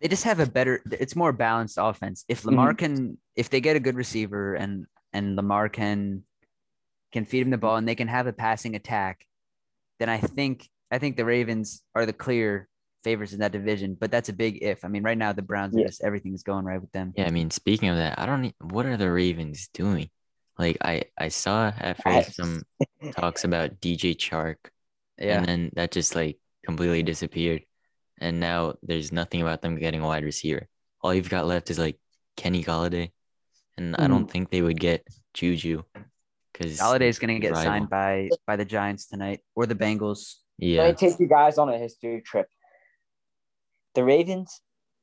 [0.00, 0.82] They just have a better.
[0.90, 2.24] It's more balanced offense.
[2.28, 2.50] If mm-hmm.
[2.50, 6.24] Lamar can, if they get a good receiver and and Lamar can
[7.12, 9.24] can feed him the ball and they can have a passing attack,
[10.00, 12.68] then I think I think the Ravens are the clear
[13.04, 13.96] favorites in that division.
[13.98, 14.84] But that's a big if.
[14.84, 15.86] I mean, right now the Browns are Yeah.
[15.86, 17.12] just everything's going right with them.
[17.16, 18.52] Yeah, I mean, speaking of that, I don't.
[18.60, 20.10] What are the Ravens doing?
[20.58, 22.62] Like, I I saw at first some
[23.16, 24.56] talks about DJ Chark,
[25.18, 25.38] Yeah.
[25.38, 27.62] and then that just like completely disappeared,
[28.18, 30.68] and now there's nothing about them getting a wide receiver.
[31.00, 31.98] All you've got left is like
[32.36, 33.10] Kenny Golladay,
[33.76, 34.08] and I Mm.
[34.08, 35.82] don't think they would get Juju,
[36.52, 37.64] because Golladay's going to get rival.
[37.72, 40.36] signed by by the Giants tonight or the Bengals.
[40.58, 42.48] Let Yeah, me take you guys on a history trip.
[43.94, 44.60] The Ravens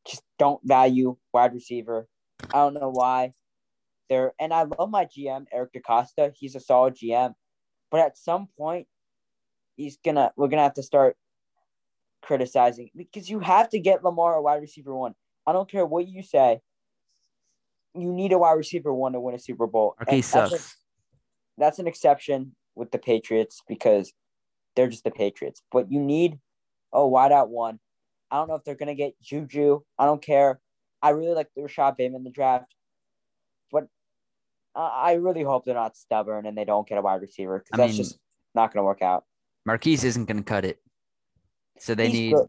[0.07, 2.07] just don't value wide receiver.
[2.53, 3.33] I don't know why.
[4.09, 6.33] They're and I love my GM Eric DeCosta.
[6.35, 7.33] He's a solid GM,
[7.89, 8.87] but at some point,
[9.77, 11.15] he's gonna we're gonna have to start
[12.21, 15.15] criticizing because you have to get Lamar a wide receiver one.
[15.47, 16.61] I don't care what you say.
[17.93, 19.95] You need a wide receiver one to win a Super Bowl.
[19.99, 20.77] And Marquise that's sucks.
[21.57, 24.13] that's an exception with the Patriots because
[24.75, 25.61] they're just the Patriots.
[25.71, 26.39] But you need
[26.93, 27.79] a wideout one.
[28.29, 29.81] I don't know if they're gonna get Juju.
[29.99, 30.59] I don't care.
[31.01, 32.73] I really like the Rashod Bateman in the draft,
[33.71, 33.87] but
[34.75, 37.93] I really hope they're not stubborn and they don't get a wide receiver because that's
[37.93, 38.19] mean, just
[38.55, 39.25] not gonna work out.
[39.65, 40.79] Marquise isn't to cut it.
[41.77, 42.47] So they He's need good.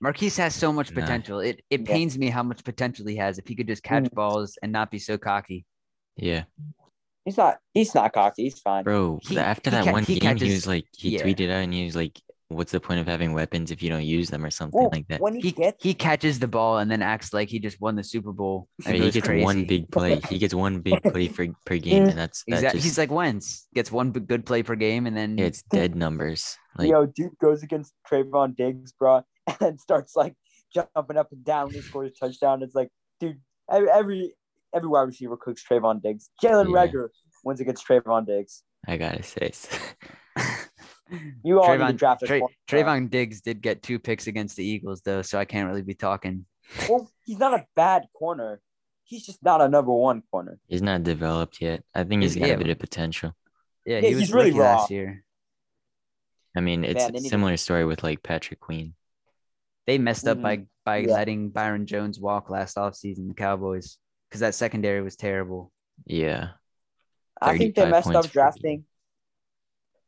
[0.00, 1.00] Marquise has so much Nah.
[1.00, 1.40] potential.
[1.40, 1.86] It it Yeah.
[1.94, 4.14] pains me how much potential he has if he could just catch Mm.
[4.14, 5.64] balls and not be so cocky.
[6.16, 6.44] yeah,
[7.24, 7.58] He's not.
[7.74, 8.44] He's not cocky.
[8.44, 8.82] He's fine.
[8.84, 9.20] bro.
[9.22, 11.22] He- after that ca- one he game, he catches- was like, he yeah.
[11.22, 14.04] tweeted out and he was like, "What's the point of having weapons if you don't
[14.04, 16.78] use them or something Well, like that?" when he, He gets he catches the ball
[16.78, 18.68] and then acts like he just won the Super Bowl.
[18.86, 19.44] And Hey, he gets crazy.
[19.44, 20.18] one big play.
[20.30, 22.78] He gets one big play for per game, and that's that Exactly.
[22.78, 25.94] just He's like Wentz gets one good play per game and then yeah, it's dead
[25.94, 26.56] numbers.
[26.76, 29.22] Like yo, dude goes against Trevon Diggs, bro,
[29.60, 30.34] and starts like
[30.74, 32.62] jumping up and down he scores a touchdown.
[32.62, 32.88] It's like,
[33.18, 33.40] dude,
[33.70, 34.34] every
[34.74, 36.30] every, wide receiver cooks Trevon Diggs.
[36.42, 36.86] Jalen Yeah.
[36.86, 37.08] Reagor,
[37.44, 38.62] wins against Trevon Diggs.
[38.86, 39.52] I gotta say.
[41.42, 45.22] You all Trevon, draft Tra- Trevon Diggs did get two picks against the Eagles though,
[45.22, 46.46] so I can't really be talking.
[46.88, 48.60] Well, he's not a bad corner.
[49.02, 50.60] He's just not a number one corner.
[50.68, 51.82] he's not developed yet.
[51.96, 52.54] I think he's got Yeah.
[52.54, 53.32] a bit of potential.
[53.84, 54.76] Yeah, Yeah, he was he's really raw.
[54.76, 55.24] last year.
[56.56, 58.94] I mean, it's Man, a similar story with like Patrick Queen.
[59.90, 60.64] They messed up by mm-hmm.
[60.84, 61.14] by Yeah.
[61.14, 65.72] letting Byron Jones walk last offseason, the Cowboys, because that secondary was terrible.
[66.06, 66.50] Yeah.
[67.42, 68.84] I think they messed up for- drafting.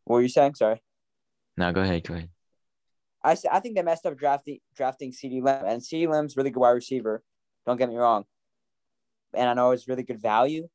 [0.04, 0.54] What were you saying?
[0.54, 0.80] Sorry.
[1.56, 2.04] No, go ahead.
[2.04, 2.28] Go ahead.
[3.24, 6.60] I, I think they messed up drafting drafting CeeDee Lamb and CeeDee Lamb's really good
[6.60, 7.20] wide receiver.
[7.66, 8.24] Don't get me wrong,
[9.34, 10.68] and I know it's really good value,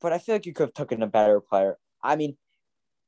[0.00, 1.76] but I feel like you could have taken a better player.
[2.02, 2.38] I mean,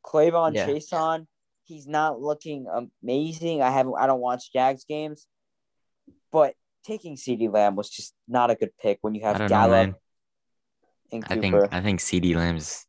[0.05, 0.67] K'Lavon Yeah.
[0.67, 1.29] Chaisson,
[1.71, 2.67] he's not looking
[3.03, 3.63] amazing.
[3.63, 5.27] I haven't I don't watch Jags games,
[6.33, 6.55] but
[6.85, 9.71] taking CeeDee Lamb was just not a good pick when you have don't know, Gallup
[9.73, 9.95] man.
[11.13, 12.85] and I think I think CeeDee Lamb's.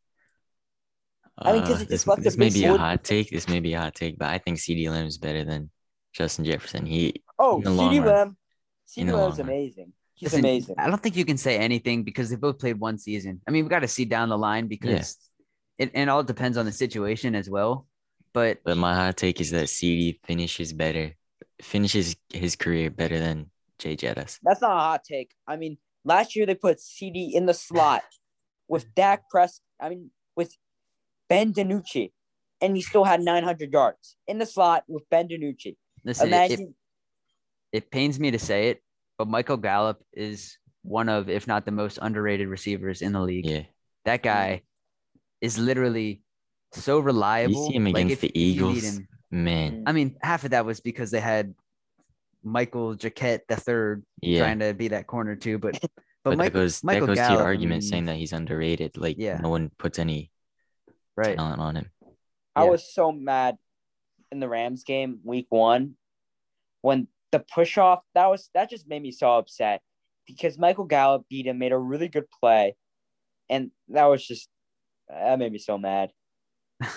[1.38, 3.30] I mean, 'cause uh, he this, this may be a hot take.
[3.30, 5.70] This may be a hot take, but I think CeeDee Lamb's better than
[6.14, 6.86] Justin Jefferson.
[6.86, 8.16] He oh, in the long CeeDee run.
[8.16, 8.38] Lamb,
[8.98, 9.56] In CeeDee the Lamb's long run.
[9.58, 9.94] amazing.
[10.14, 10.76] He's Listen, amazing.
[10.78, 13.42] I don't think you can say anything because they both played one season.
[13.48, 15.18] I mean, we got to see down the line because
[15.80, 17.88] it and all depends on the situation as well.
[18.34, 21.16] But But my hot take is that CeeDee finishes better,
[21.62, 24.40] finishes his career better than Jay Jettis.
[24.44, 25.32] That's not a hot take.
[25.48, 28.04] I mean, last year they put CeeDee in the slot
[28.68, 29.62] with Dak Press.
[29.80, 30.56] I mean, with
[31.28, 32.12] Ben DiNucci,
[32.62, 35.76] and he still had 900 yards in the slot with Ben DiNucci.
[36.04, 36.70] listen, it, it,
[37.72, 38.82] it pains me to say it,
[39.18, 43.46] but Michael Gallup is one of, if not the most underrated receivers in the league.
[43.46, 43.64] Yeah,
[44.06, 44.62] That guy
[45.42, 46.22] is literally
[46.74, 47.65] so reliable.
[47.65, 48.84] You see him against if the Eagles?
[48.84, 49.82] him- man.
[49.82, 49.84] Mm.
[49.88, 51.53] I mean, half of that was because they had
[52.43, 55.91] Michael Jacquet the third Yeah, trying to be that corner too, but but,
[56.24, 58.97] but that Michael, goes Michael that goes to your argument saying that he's underrated.
[58.97, 59.38] Like Yeah.
[59.38, 60.32] no one puts any
[61.15, 61.36] right?
[61.36, 61.89] talent on him.
[62.55, 62.69] I yeah.
[62.69, 63.57] was so mad
[64.32, 65.95] in the Rams game week one
[66.82, 69.82] when the push off that was that just made me so upset
[70.28, 72.76] because Michael Gallup beat him, made a really good play,
[73.49, 74.49] and that was just
[75.09, 76.11] that made me so mad.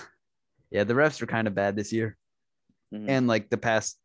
[0.71, 2.17] Yeah, the refs were kind of bad this year
[2.93, 3.05] Mhm.
[3.07, 3.97] and like the past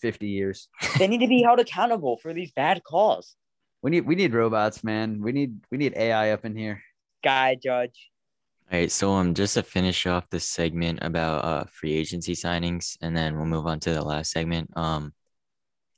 [0.00, 0.68] fifty years.
[0.98, 3.36] they need to be held accountable for these bad calls.
[3.82, 5.20] We need we need robots, man.
[5.20, 6.82] We need we need AI up in here.
[7.22, 8.10] Guy Judge.
[8.70, 12.96] All right, so um, just to finish off this segment about uh free agency signings,
[13.02, 14.70] and then we'll move on to the last segment.
[14.76, 15.12] Um,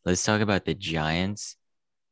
[0.04, 1.56] let's talk about the Giants.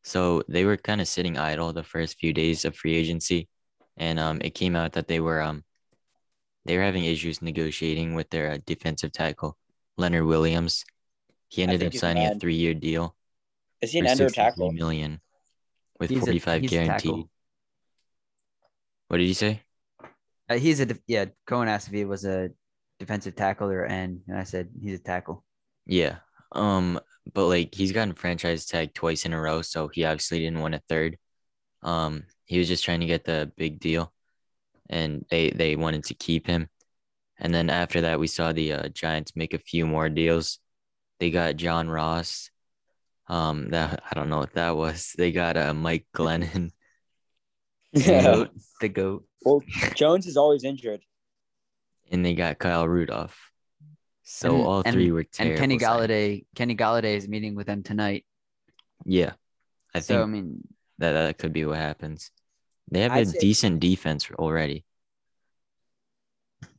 [0.05, 3.49] So they were kind of sitting idle the first few days of free agency,
[3.97, 5.65] and um, it came out that they were um,
[6.65, 9.57] they were having issues negotiating with their uh, defensive tackle
[9.97, 10.85] Leonard Williams.
[11.49, 13.15] He ended up he's signing a three-year deal
[13.81, 14.73] Is he an ender 63 tackle?
[14.73, 15.21] million,
[16.01, 17.25] with He's forty-five he's a guaranteed.
[19.09, 19.63] What did you say?
[20.49, 21.27] Uh, he's a def- yeah.
[21.47, 22.51] Cohen asked if he was a
[22.99, 25.45] defensive tackle or end, and I said he's a tackle.
[25.87, 26.17] Yeah.
[26.53, 27.01] Um,
[27.35, 30.75] but like he's gotten franchise tag twice in a row, so he obviously didn't want
[30.75, 31.19] a third.
[31.83, 34.12] Um, he was just trying to get the big deal,
[34.93, 36.69] and they they wanted to keep him.
[37.39, 40.59] And then after that, we saw the uh, Giants make a few more deals.
[41.19, 42.51] They got John Ross.
[43.29, 45.15] Um, that I don't know what that was.
[45.17, 46.71] They got uh, Mike Glennon.
[47.95, 48.23] The Yeah.
[48.25, 48.51] goat.
[48.81, 49.25] The goat.
[49.45, 49.61] Well,
[49.95, 51.01] Jones is always injured.
[52.11, 53.37] and they got Kyle Rudolph.
[54.23, 55.53] So And- all and- three were terrible.
[55.53, 56.09] And Kenny signings.
[56.09, 56.45] Golladay.
[56.55, 58.25] Kenny Golladay is meeting with them tonight.
[59.05, 59.33] Yeah,
[59.95, 60.63] I think so I mean,
[60.99, 62.31] that that could be what happens.
[62.93, 64.85] They have a I'd say- decent defense already.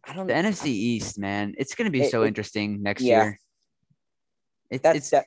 [0.05, 3.23] I don't the NFC East, man, it's gonna be It- so it- interesting next yeah.
[3.23, 3.39] year.
[4.69, 5.25] It's That's it's that,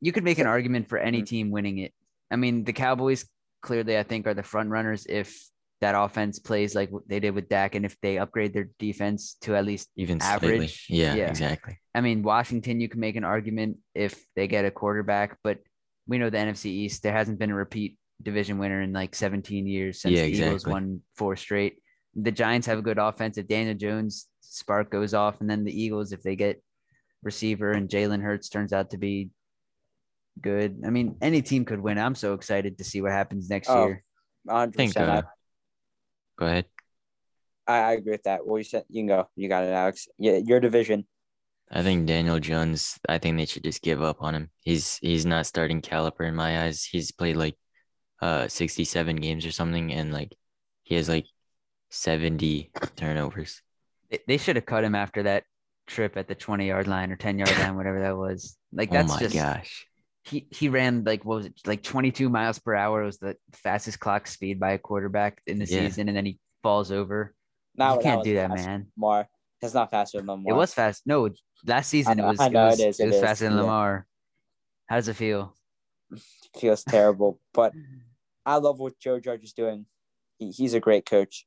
[0.00, 1.26] you could make an argument for any Mhm.
[1.26, 1.94] team winning it.
[2.30, 3.28] I mean, the Cowboys
[3.62, 5.36] clearly, I think, are the front runners if
[5.80, 9.34] that offense plays like what they did with Dak, and if they upgrade their defense
[9.42, 9.88] to at least.
[9.96, 10.54] Even slightly.
[10.54, 11.28] Average, Yeah, yeah.
[11.28, 11.78] exactly.
[11.94, 15.58] I mean, Washington, you can make an argument if they get a quarterback, but
[16.06, 17.02] we know the NFC East.
[17.02, 20.66] There hasn't been a repeat division winner in like 17 years since Yeah, the Eagles
[20.66, 21.76] won four straight.
[22.14, 23.38] The Giants have a good offense.
[23.38, 26.62] If Daniel Jones spark goes off, and then the Eagles, if they get
[27.22, 29.30] receiver and Jalen Hurts turns out to be
[30.40, 30.82] good.
[30.84, 31.98] I mean, any team could win.
[31.98, 33.86] I'm so excited to see what happens next Oh.
[33.86, 34.04] year.
[34.48, 34.74] 100%.
[34.74, 34.96] think.
[34.96, 35.22] Uh,
[36.38, 36.66] go ahead.
[37.66, 38.44] I, I agree with that.
[38.44, 39.28] Well, you said you can go.
[39.36, 40.08] You got it, Alex.
[40.18, 41.06] Yeah, your division.
[41.70, 42.98] I think Daniel Jones.
[43.08, 44.50] I think they should just give up on him.
[44.60, 46.84] He's he's not starting caliber in my eyes.
[46.84, 47.56] He's played like
[48.22, 50.34] uh 67 games or something, and like
[50.84, 51.26] he has like
[51.90, 53.62] 70 turnovers.
[54.10, 55.44] They, they should have cut him after that
[55.86, 58.56] trip at the 20 yard line or 10 yard line, whatever that was.
[58.72, 59.86] Like oh that's my just gosh.
[60.24, 64.00] he he ran like what was it like 22 miles per hour was the fastest
[64.00, 65.88] clock speed by a quarterback in the Yeah.
[65.88, 67.34] season, and then he falls over.
[67.76, 68.86] Now you can't do that, man.
[68.96, 69.28] Lamar.
[69.60, 70.52] That's not faster than Lamar.
[70.54, 71.02] It was fast.
[71.06, 71.28] No,
[71.66, 72.40] last season it was.
[72.40, 73.60] I It know it was, is, it it was is, faster than yeah.
[73.62, 74.06] Lamar.
[74.86, 75.54] How does it feel?
[76.60, 77.72] feels terrible, but
[78.44, 79.86] I love what Joe Judge is doing.
[80.38, 81.46] He, he's a great coach.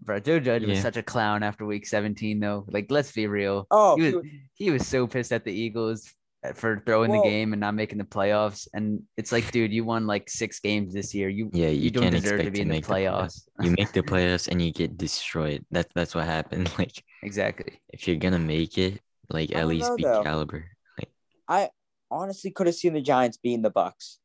[0.00, 2.66] Bro, Joe Judge was such a clown after week 17, though.
[2.68, 3.66] Like, let's be real.
[3.70, 6.12] Oh, he he was, was- he was so pissed at the Eagles
[6.56, 7.22] for throwing Whoa.
[7.22, 8.68] the game and not making the playoffs.
[8.74, 11.30] And it's like, dude, you won like six games this year.
[11.30, 12.92] You Yeah, you, you don't can't deserve expect to be to in the make the
[12.92, 13.48] playoffs.
[13.58, 13.64] playoffs.
[13.64, 15.64] you make the playoffs and you get destroyed.
[15.70, 16.70] That's that's what happened.
[16.78, 17.80] Like exactly.
[17.88, 19.00] if you're gonna make it,
[19.30, 20.22] like at least know, be though.
[20.22, 20.66] caliber.
[20.98, 21.08] Like
[21.48, 21.70] I
[22.10, 24.18] honestly could have seen the Giants beating the Bucks.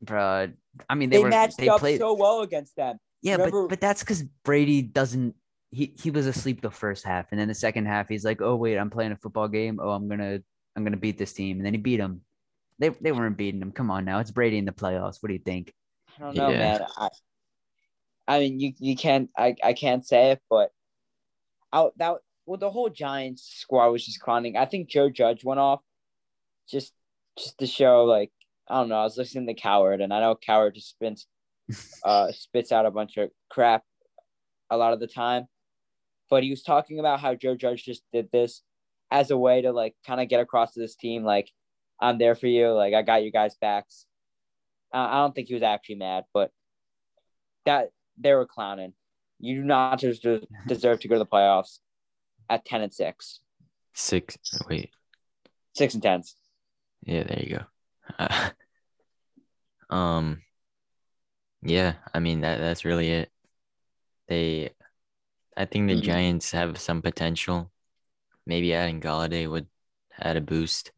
[0.00, 0.48] Bro,
[0.88, 2.98] I mean, they, They, were matched they up played so well against them.
[3.22, 5.34] Yeah, Remember- but but that's because Brady doesn't.
[5.70, 8.56] He he was asleep the first half, and then the second half, he's like, "Oh
[8.56, 9.80] wait, I'm playing a football game.
[9.82, 10.40] Oh, I'm gonna
[10.76, 12.22] I'm gonna beat this team," and then he beat them.
[12.78, 13.72] They they weren't beating him.
[13.72, 15.20] Come on now, it's Brady in the playoffs.
[15.20, 15.74] What do you think?
[16.16, 16.58] I don't know, Yeah.
[16.58, 16.80] man.
[16.96, 17.08] I,
[18.28, 19.28] I mean, you you can't.
[19.36, 20.70] I I can't say it, but
[21.72, 24.56] out that well, the whole Giants squad was just clowning.
[24.56, 25.80] I think Joe Judge went off,
[26.70, 26.94] just
[27.36, 28.30] just to show like
[28.70, 29.00] I don't know.
[29.00, 31.26] I was listening to Cowherd, and I know Cowherd just spits
[32.04, 33.82] uh spits out a bunch of crap
[34.70, 35.46] a lot of the time,
[36.30, 38.62] but he was talking about how Joe Judge just did this
[39.10, 41.50] as a way to like kind of get across to this team, like
[42.00, 44.06] I'm there for you, like I got you guys backs.
[44.92, 46.50] Uh, I don't think he was actually mad, but
[47.66, 48.92] that they were clowning.
[49.38, 50.26] You do not just
[50.66, 51.78] deserve to go to the playoffs
[52.48, 53.40] at ten and six,
[53.94, 54.36] six
[54.68, 54.90] wait,
[55.74, 56.34] six and tens.
[57.02, 57.64] yeah, there you go.
[59.90, 60.42] um
[61.62, 63.30] yeah, I mean that that's really it.
[64.28, 64.70] They
[65.56, 66.02] I think the Mhm.
[66.02, 67.72] Giants have some potential.
[68.46, 69.68] Maybe adding Golladay would
[70.18, 70.92] add a boost.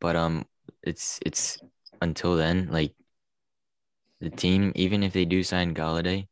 [0.00, 0.46] But um
[0.82, 1.58] it's it's
[2.02, 2.94] until then, like
[4.20, 6.28] the team, even if they do sign Golladay,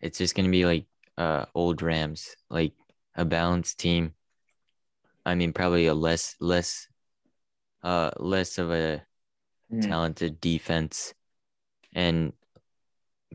[0.00, 0.86] it's just gonna be like
[1.18, 2.74] uh old Rams, like
[3.16, 4.14] a balanced team.
[5.26, 6.88] I mean probably a less less
[7.82, 9.05] uh less of a
[9.70, 9.80] Hmm.
[9.80, 11.14] talented defense
[11.92, 12.32] and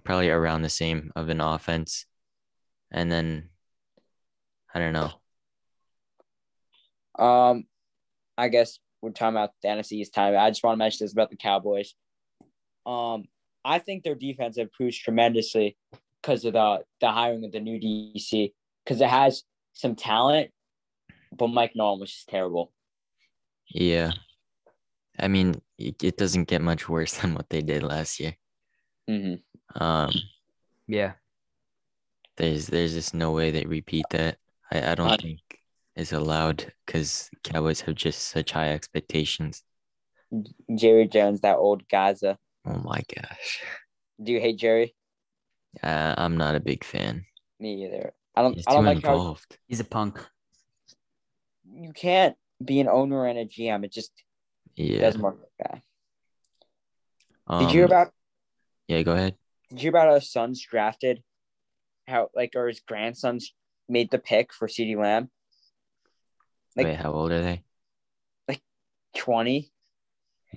[0.03, 2.05] probably around the same of an offense.
[2.91, 3.49] And then
[4.73, 5.11] I don't know.
[7.23, 7.65] Um,
[8.37, 10.35] I guess we're talking about the time.
[10.37, 11.93] I just want to mention this about the Cowboys.
[12.85, 13.25] Um,
[13.63, 15.77] I think their defense improves tremendously
[16.21, 18.53] because of the the hiring of the new DC
[18.83, 20.51] because it has some talent,
[21.31, 22.71] but Mike Nolan was just terrible.
[23.69, 24.11] Yeah.
[25.21, 28.35] I mean, it, it doesn't get much worse than what they did last year.
[29.07, 29.41] hmm
[29.75, 30.11] Um,
[30.87, 31.13] Yeah,
[32.37, 34.37] there's there's just no way they repeat that.
[34.71, 35.39] I, I don't Uh, think
[35.95, 39.63] it's allowed because Cowboys have just such high expectations.
[40.75, 42.37] Jerry Jones, that old Gaza.
[42.65, 43.61] Oh my gosh.
[44.23, 44.95] Do you hate Jerry?
[45.83, 47.25] Uh, I'm not a big fan.
[47.59, 48.13] Me either.
[48.35, 48.57] I don't.
[48.57, 49.57] He's I don't like how involved.
[49.67, 50.19] he's a punk.
[51.73, 53.83] you can't be an owner and a GM.
[53.83, 54.11] It just
[54.83, 55.01] Yeah.
[55.01, 55.81] doesn't work like that.
[57.47, 58.11] Um, Did you hear about?
[58.87, 59.35] Yeah, go ahead.
[59.69, 61.21] Did you hear about our son's drafted?
[62.07, 63.53] How like or his grandson's
[63.87, 65.29] made the pick for CeeDee Lamb?
[66.75, 67.63] Like- Wait, how old are they?
[68.47, 68.61] Like
[69.15, 69.71] Twenty.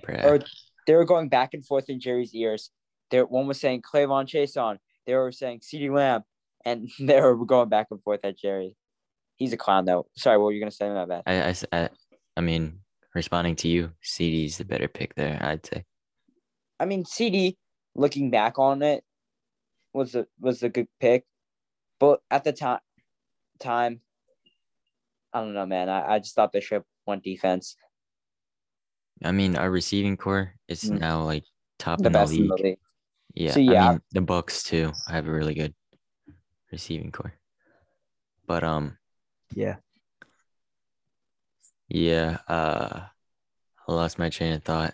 [0.07, 0.39] Or
[0.87, 2.69] they were going back and forth in Jerry's ears.
[3.11, 4.77] There, one was saying K'Lavon Chaisson.
[5.05, 6.23] They were saying CeeDee Lamb,
[6.65, 8.75] and they were going back and forth at Jerry.
[9.37, 10.07] He's a clown though.
[10.17, 11.23] Sorry, what were you gonna say about that?
[11.27, 11.89] I, I,
[12.37, 12.79] I mean,
[13.15, 15.85] responding to you, CeeDee's the better pick there, I'd say.
[16.79, 17.55] I mean, CeeDee,
[17.95, 19.03] looking back on it,
[19.93, 21.25] was a was a good pick,
[21.99, 22.81] but at the time,
[23.59, 24.01] time,
[25.33, 25.87] I don't know, man.
[25.89, 27.77] I, I just thought they should have one defense,
[29.23, 30.99] I mean, our receiving core is Mm.
[30.99, 31.45] now like
[31.79, 32.41] top the in the best league.
[32.41, 32.79] in the league.
[33.33, 33.89] Yeah, So, I yeah.
[33.91, 34.91] mean the Bucks too.
[35.07, 35.73] I have a really good
[36.71, 37.33] receiving core.
[38.47, 38.97] But um,
[39.53, 39.77] Yeah,
[41.87, 43.01] yeah, uh,
[43.87, 44.93] I lost my train of thought.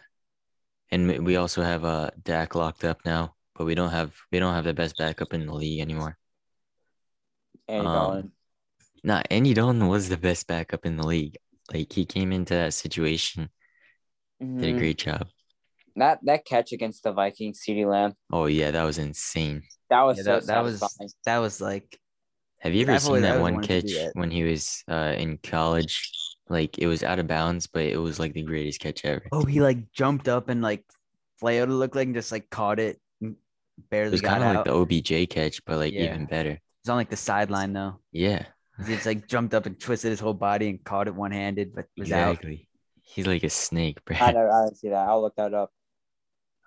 [0.92, 4.40] And we- we also have uh Dak locked up now, but we don't have we
[4.40, 6.18] don't have the best backup in the league anymore.
[7.68, 8.32] Andy Um, Dalton.
[9.04, 11.38] Nah, Andy Dalton was the best backup in the league.
[11.74, 13.50] Like he came into that situation,
[14.42, 14.78] did a Mhm.
[14.78, 15.30] great job.
[15.96, 19.64] That that catch against the Vikings, CeeDee Lamb, Oh yeah, that was insane.
[19.90, 20.80] that was yeah so that, that was
[21.26, 22.00] that was like
[22.60, 24.16] Have you ever seen always- that one wanted to do catch that.
[24.20, 26.12] when he was uh in college?
[26.52, 29.24] Like it was out of bounds, but it was like the greatest catch ever.
[29.32, 30.84] oh he like jumped up and like
[31.40, 33.36] flailed it looked like and just like caught it, and
[33.92, 36.14] It was kind of like the OBJ catch, but like Yeah.
[36.14, 36.60] even better.
[36.82, 38.00] It's on like the sideline though.
[38.12, 38.46] Yeah,
[38.86, 41.74] He just like jumped up and twisted his whole body and caught it one handed,
[41.76, 42.32] but was out.
[42.32, 42.68] exactly.
[43.04, 44.18] He's like a snake, bro.
[44.20, 45.08] I don't, I don't see that.
[45.08, 45.72] I'll look that up.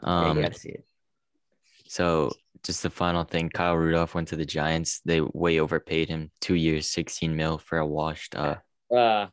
[0.02, 0.84] Um, you gotta see it.
[1.86, 2.30] so
[2.62, 5.00] just the final thing, Kyle Rudolph went to the Giants.
[5.04, 8.56] They way overpaid him, two years, 16 mil for a washed uh
[8.94, 9.26] Uh,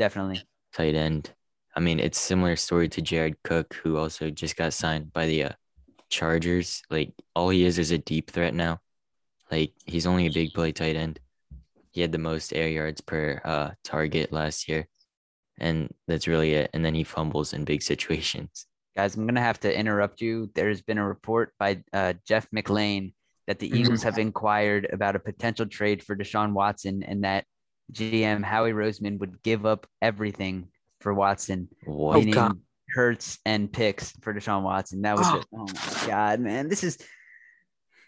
[0.00, 0.42] Definitely.
[0.72, 1.30] tight end.
[1.76, 5.44] I mean, it's similar story to Jared Cook, who also just got signed by the
[5.44, 5.50] uh,
[6.08, 6.82] Chargers.
[6.88, 8.80] Like all he is is a deep threat now.
[9.50, 11.20] Like he's only a big play tight end.
[11.90, 14.88] He had the most air yards per uh, target last year,
[15.58, 16.70] and that's really it.
[16.72, 18.64] And then he fumbles in big situations.
[18.96, 20.50] Guys, I'm gonna have to interrupt you.
[20.54, 23.12] There's been a report by uh, Jeff McLane
[23.46, 27.44] that the Eagles have inquired about a potential trade for Deshaun Watson, and that
[27.92, 30.68] GM Howie Roseman would give up everything
[31.00, 32.18] for Watson, What?
[32.18, 32.60] meaning God.
[32.90, 35.02] Hurts and picks for Deshaun Watson.
[35.02, 35.36] That was Oh.
[35.36, 35.66] just, oh
[36.02, 36.98] my god, man, this is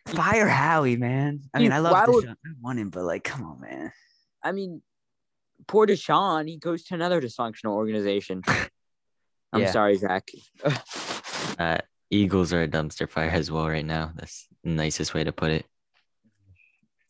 [0.07, 1.41] fire Howie, man.
[1.55, 2.31] I mean, Dude, I love why would- Deshaun.
[2.45, 3.93] I want him, but like, come on, man.
[4.43, 4.83] I mean,
[5.69, 8.43] poor Deshaun, he goes to another dysfunctional organization.
[9.53, 9.71] I'm Yeah.
[9.71, 10.29] sorry, Zach.
[11.59, 11.79] Uh,
[12.11, 14.13] Eagles are a dumpster fire as well right now.
[14.17, 15.67] That's the nicest way to put it.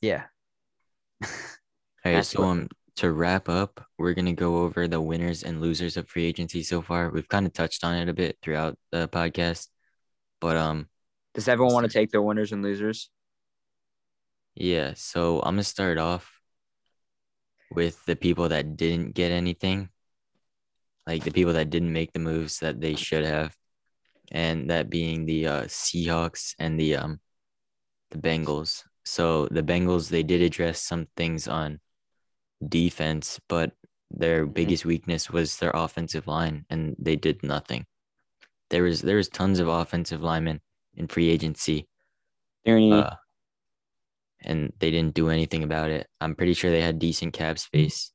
[0.00, 0.24] Yeah,
[2.05, 5.42] All right, That's so what- um, to wrap up, we're gonna go over the winners
[5.44, 7.09] and losers of free agency so far.
[7.11, 9.68] We've kind of touched on it a bit throughout the podcast,
[10.40, 10.88] but um,
[11.34, 13.09] Does everyone want to take their winners and losers?
[14.55, 14.92] yeah.
[14.94, 16.30] So I'm gonna start off
[17.70, 19.88] with the people that didn't get anything,
[21.07, 23.57] like the people that didn't make the moves that they should have,
[24.30, 27.20] and that being the uh, Seahawks and the um,
[28.11, 28.84] the Bengals.
[29.07, 31.80] So the Bengals they did address some things on
[32.68, 33.72] defense, but
[34.10, 34.54] their Mhm.
[34.54, 37.86] biggest weakness was their offensive line, and they did nothing.
[38.70, 40.60] There was there was tons of offensive linemen
[40.94, 41.88] in free agency,
[42.90, 43.16] uh,
[44.40, 46.08] and they didn't do anything about it.
[46.20, 48.12] I'm pretty sure they had decent cap space,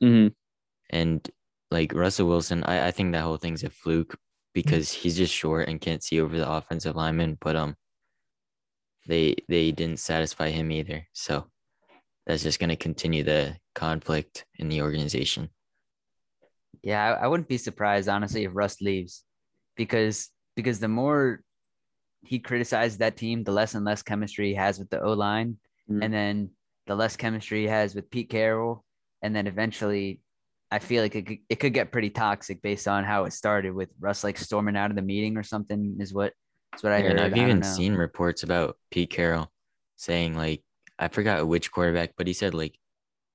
[0.00, 0.34] mhm.
[0.90, 1.28] and
[1.70, 4.16] like Russell Wilson, I, I think that whole thing's a fluke
[4.54, 7.36] because he's just short and can't see over the offensive lineman.
[7.40, 7.76] But um,
[9.06, 11.50] they they didn't satisfy him either, so
[12.26, 15.50] that's just gonna continue the conflict in the organization.
[16.82, 19.24] Yeah, I, I wouldn't be surprised honestly if Russ leaves,
[19.76, 21.42] because because the more
[22.24, 25.58] he criticizes that team, the less and less chemistry he has with the O line,
[25.90, 26.04] Mhm.
[26.04, 26.50] and then
[26.86, 28.84] the less chemistry he has with Pete Carroll,
[29.22, 30.20] and then eventually,
[30.70, 33.74] I feel like it could, it could get pretty toxic based on how it started
[33.74, 36.32] with Russ like storming out of the meeting or something is what
[36.76, 37.18] is what I heard.
[37.18, 37.76] I I've don't even know.
[37.76, 39.50] seen reports about Pete Carroll
[39.96, 40.62] saying like
[40.98, 42.78] I forgot which quarterback, but he said like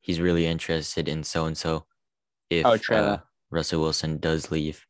[0.02, 1.86] he's really interested in so and so
[2.50, 3.18] if Oh, uh,
[3.52, 4.86] Russell Wilson does leave.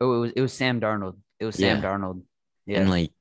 [0.00, 1.16] Oh, it was it was Sam Darnold.
[1.38, 1.82] It was Sam Yeah.
[1.82, 2.22] Darnold.
[2.66, 2.80] Yeah.
[2.80, 3.12] And like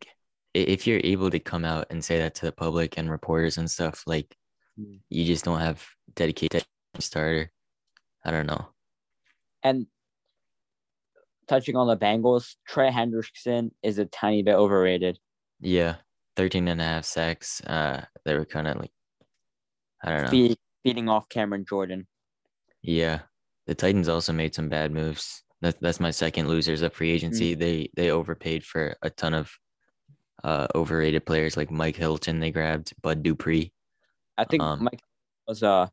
[0.53, 3.70] if you're able to come out and say that to the public and reporters and
[3.70, 4.36] stuff, like
[4.80, 5.01] Mm.
[5.09, 5.86] you just don't have
[6.16, 6.64] dedicated
[6.99, 7.51] starter.
[8.24, 8.70] I don't know.
[9.64, 9.86] And
[11.47, 15.20] touching on the Bengals, Trey Hendrickson is a tiny bit overrated.
[15.59, 15.95] Yeah.
[16.38, 17.62] 13 and a half sacks.
[17.62, 18.91] Uh they were kind of like
[20.03, 20.30] I don't know.
[20.32, 22.07] Feed, feeding off Cameron Jordan.
[22.82, 23.19] Yeah.
[23.67, 25.43] The Titans also made some bad moves.
[25.61, 27.53] That's that's my second losers of free agency.
[27.53, 29.51] They they overpaid for a ton of
[30.43, 32.39] uh overrated players like Mike Hilton.
[32.39, 33.71] They grabbed Bud Dupree.
[34.38, 35.01] I think Um, Mike
[35.47, 35.88] was uh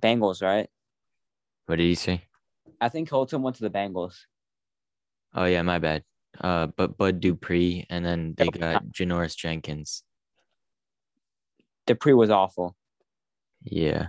[0.00, 0.68] Bengals, right?
[1.66, 2.24] What did he say?
[2.80, 4.16] I think Hilton went to the Bengals.
[5.34, 6.04] Oh yeah, my bad.
[6.40, 10.02] Uh, but Bud Dupree, and then they got Janoris Jenkins.
[11.90, 12.76] Dupree was awful.
[13.64, 14.08] Yeah,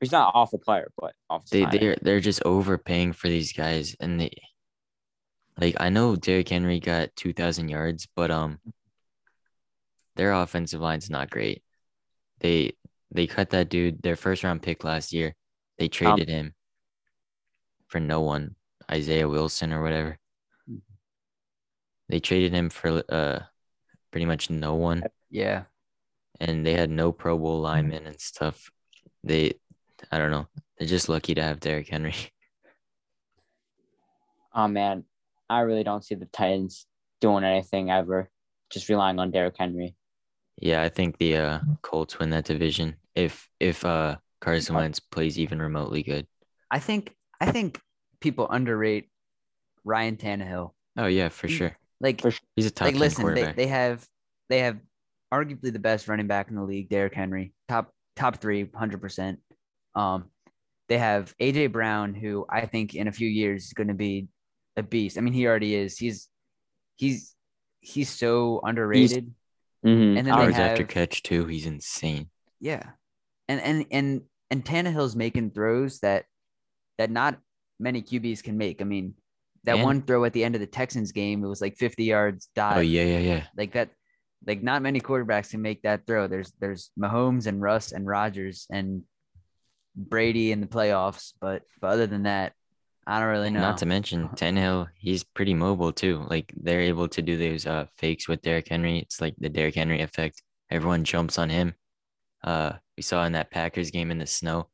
[0.00, 1.46] He's not an awful player, but awful.
[1.50, 1.80] they signing.
[1.80, 4.30] they're they're just overpaying for these guys, and they
[5.60, 8.58] like I know Derrick Henry got two thousand yards, but um,
[10.16, 11.62] their offensive line's not great.
[12.40, 12.72] They
[13.12, 15.34] they cut that dude their first round pick last year.
[15.78, 16.54] They traded him
[17.88, 18.56] for no one,
[18.90, 20.18] Isaiah Wilson or whatever.
[22.08, 23.40] They traded him for uh
[24.10, 25.04] pretty much no one.
[25.30, 25.64] yeah.
[26.42, 28.70] And they had no Pro Bowl linemen and stuff.
[29.22, 29.52] They,
[30.10, 32.14] I don't know, they're just lucky to have Derrick Henry.
[34.54, 35.04] Oh man,
[35.48, 36.86] I really don't see the Titans
[37.22, 38.28] doing anything ever.
[38.70, 39.96] Just relying on Derrick Henry.
[40.58, 45.38] yeah, I think the uh, Colts win that division if if uh Carson Wentz plays
[45.38, 46.26] even remotely good.
[46.70, 47.80] I think I think
[48.20, 49.08] people underrate
[49.84, 50.72] Ryan Tannehill.
[50.98, 51.76] Oh yeah, for sure.
[52.00, 52.40] Like For sure.
[52.56, 53.56] He's a top like 10 listen, they, quarterback.
[53.56, 54.06] they have
[54.50, 54.78] they have
[55.32, 59.38] arguably the best running back in the league, Derrick Henry, top top three, hundred percent.
[59.94, 60.26] Um,
[60.88, 64.28] they have AJ Brown, who I think in a few years is going to be
[64.76, 65.16] a beast.
[65.16, 65.96] I mean, he already is.
[65.96, 66.28] He's
[66.96, 67.34] he's
[67.80, 69.32] he's so underrated.
[69.84, 70.18] Mm-hmm.
[70.18, 72.28] And then Yards they after catch too, he's insane.
[72.60, 72.82] Yeah,
[73.48, 76.26] and and and and Tannehill's making throws that
[76.98, 77.38] that not
[77.80, 78.80] many QBs can make.
[78.80, 79.14] I mean,
[79.64, 82.04] that And- one throw at the end of the Texans game, it was like 50
[82.04, 82.76] yards dive.
[82.76, 83.46] Oh yeah, yeah, yeah.
[83.56, 83.90] Like that,
[84.46, 86.26] like not many quarterbacks can make that throw.
[86.26, 89.02] There's there's Mahomes and Russ and Rodgers and
[89.96, 92.54] Brady in the playoffs, but but other than that,
[93.06, 93.60] I don't really know.
[93.60, 96.24] Not to mention Tannehill, he's pretty mobile too.
[96.28, 98.98] Like they're able to do those uh fakes with Derrick Henry.
[98.98, 100.42] It's like the Derrick Henry effect.
[100.70, 101.74] Everyone jumps on him.
[102.42, 104.68] Uh, we saw in that Packers game in the snow,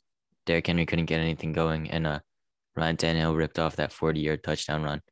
[0.46, 2.20] Derrick Henry couldn't get anything going, and uh,
[2.76, 5.02] Ryan Tannehill ripped off that forty-yard touchdown run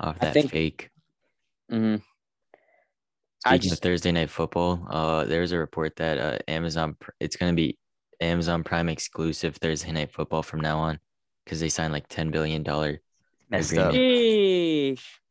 [0.00, 0.90] off that think- fake.
[1.70, 2.02] Mhm.
[3.44, 7.36] I Speaking of just- Thursday night football, uh, there's a report that uh, Amazon it's
[7.36, 7.78] gonna be
[8.20, 10.98] Amazon Prime exclusive Thursday night football from now on
[11.44, 13.00] because they signed like ten billion dollar.
[13.50, 13.92] Messed up.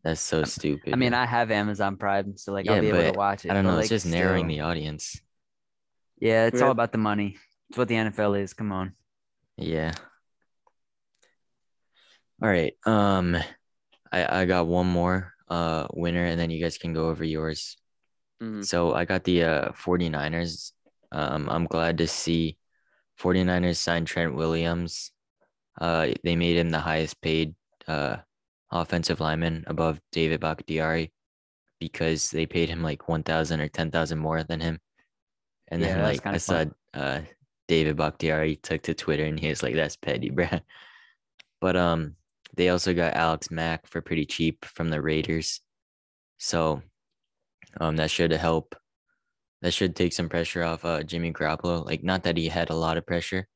[0.03, 0.93] That's so stupid.
[0.93, 1.13] I mean.
[1.13, 3.51] I have Amazon Prime, so like Yeah, I'll be able to watch it.
[3.51, 3.75] I don't but, know.
[3.75, 5.21] like, it's just narrowing still- the audience.
[6.19, 6.65] Yeah, it's Yeah.
[6.65, 7.37] all about the money.
[7.69, 8.53] It's what the NFL is.
[8.53, 8.93] Come on.
[9.57, 9.91] Yeah.
[12.41, 12.73] All right.
[12.85, 13.35] Um,
[14.11, 17.77] I I got one more uh winner, and then you guys can go over yours.
[18.41, 18.67] Mhm.
[18.67, 20.73] So I got the uh 49ers.
[21.11, 22.57] Um, I'm glad to see
[23.17, 25.11] 49ers sign Trent Williams.
[25.79, 27.55] Uh, they made him the highest paid
[27.87, 28.17] uh
[28.71, 31.13] offensive lineman above David Bakhtiari
[31.79, 34.79] because they paid him like 1,000 or 10,000 more than him.
[35.69, 37.21] And Yeah, then like I saw uh
[37.67, 40.61] David Bakhtiari took to Twitter and he was like, "That's petty, bruh."
[41.61, 42.15] But um,
[42.55, 45.61] they also got Alex Mack for pretty cheap from the Raiders,
[46.39, 46.83] so
[47.79, 48.75] um, that should help.
[49.61, 51.85] That should take some pressure off uh Jimmy Garoppolo.
[51.85, 53.47] Like, not that he had a lot of pressure,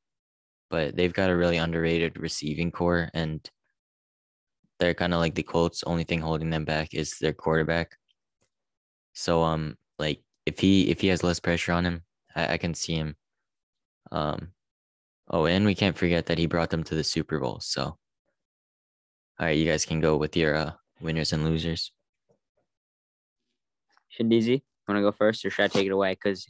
[0.70, 3.48] but they've got a really underrated receiving core, and
[4.78, 5.84] they're kind of like the Colts.
[5.84, 7.96] Only thing holding them back is their quarterback.
[9.14, 12.02] So um, like if he if he has less pressure on him,
[12.34, 13.16] I, I can see him.
[14.10, 14.48] Um,
[15.30, 17.60] oh, and we can't forget that he brought them to the Super Bowl.
[17.60, 17.98] So, all
[19.38, 21.92] right, you guys can go with your uh, winners and losers.
[24.18, 26.12] Shindizi, want to go first, or should I take it away?
[26.12, 26.46] Because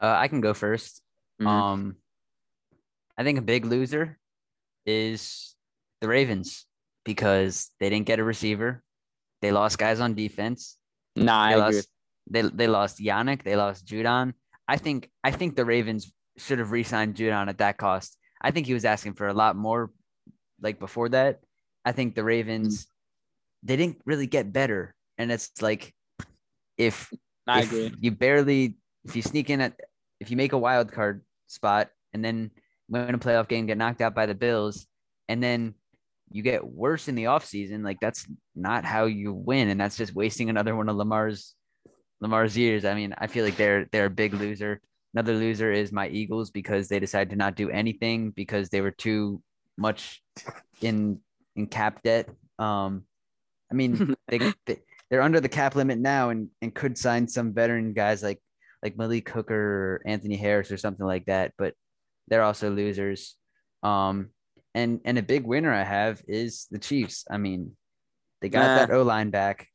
[0.00, 1.02] Uh, I can go 1st
[1.40, 1.46] Mhm.
[1.46, 1.96] Um,
[3.16, 4.18] I think a big loser
[4.86, 5.54] is
[6.00, 6.66] the Ravens
[7.04, 8.82] because they didn't get a receiver.
[9.40, 10.78] They lost guys on defense.
[11.16, 11.62] nah, I They agree.
[11.64, 11.88] lost, With,
[12.32, 13.42] they they lost Yannick.
[13.44, 14.34] They lost Judon.
[14.66, 18.18] I think I think the Ravens should have re-signed Judon at that cost.
[18.40, 19.92] I think he was asking for a lot more,
[20.60, 21.40] like before that.
[21.84, 22.88] I think the Ravens
[23.62, 25.94] they didn't really get better, and it's like
[26.76, 27.12] if
[27.46, 27.94] I if agree.
[28.00, 29.78] you barely if you sneak in at
[30.20, 32.50] if you make a wild card spot and then
[32.88, 34.86] win a playoff game, get knocked out by the Bills,
[35.28, 35.74] and then
[36.30, 39.68] you get worse in the offseason, like that's not how you win.
[39.68, 41.54] And that's just wasting another one of Lamar's
[42.20, 42.84] Lamar's years.
[42.84, 44.80] I mean, I feel like they're they're a big loser.
[45.14, 48.90] Another loser is my Eagles because they decided to not do anything because they were
[48.90, 49.42] too
[49.76, 50.22] much
[50.80, 51.20] in
[51.56, 52.28] in cap debt.
[52.58, 53.04] Um,
[53.70, 54.78] I mean, they, they
[55.14, 58.40] they're under the cap limit now and and could sign some veteran guys like
[58.82, 61.72] like Malik Hooker or Anthony Harris or something like that, but
[62.26, 63.36] they're also losers.
[63.84, 64.30] Um,
[64.74, 67.26] and and a big winner I have is the Chiefs.
[67.30, 67.76] I mean,
[68.40, 68.86] they got Nah.
[68.86, 69.68] that O line back.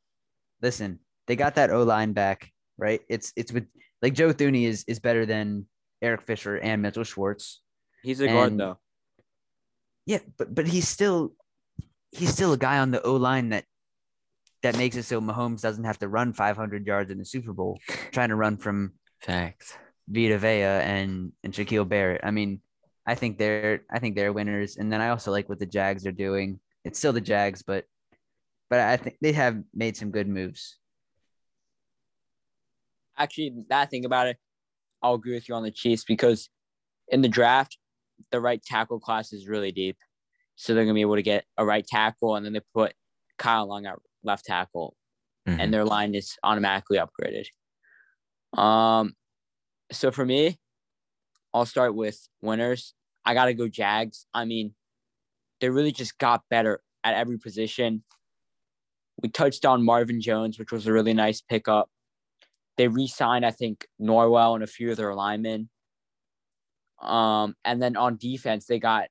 [0.62, 3.00] Listen, they got that O line back, right?
[3.08, 3.66] It's it's with
[4.02, 5.68] like Joe Thuney is is better than
[6.02, 7.62] Eric Fisher and Mitchell Schwartz.
[8.04, 8.78] He's a guard though.
[10.06, 11.34] Yeah, but but he's still
[12.12, 13.64] he's still a guy on the O line that
[14.64, 17.80] that makes it so Mahomes doesn't have to run 500 yards in the Super Bowl
[18.12, 19.78] trying to run from Facts.
[20.10, 22.22] Vita Vea and and Shaquil Barrett.
[22.24, 22.62] I mean,
[23.06, 24.78] I think they're I think they're winners.
[24.78, 26.60] And then I also like what the Jags are doing.
[26.84, 27.86] It's still the Jags, but
[28.70, 30.78] but I think they have made some good moves.
[33.18, 34.38] Actually, now I think about it,
[35.02, 36.50] I'll agree with you on the Chiefs because
[37.10, 37.78] in the draft,
[38.32, 39.98] the right tackle class is really deep.
[40.56, 42.94] So they're gonna be able to get a right tackle, and then they put
[43.38, 44.96] Kyle Long at left tackle,
[45.48, 45.60] Mhm.
[45.60, 47.48] and their line is automatically upgraded.
[48.60, 49.16] Um,
[49.92, 50.60] so for me,
[51.54, 52.94] I'll start with winners.
[53.26, 54.26] I gotta go Jags.
[54.34, 54.76] I mean,
[55.62, 58.04] they really just got better at every position.
[59.22, 61.90] We touched on Marvin Jones, which was a really nice pickup.
[62.78, 65.70] They re-signed, I think, Norwell and a few of their linemen.
[67.02, 69.10] Um, and then on defense, they got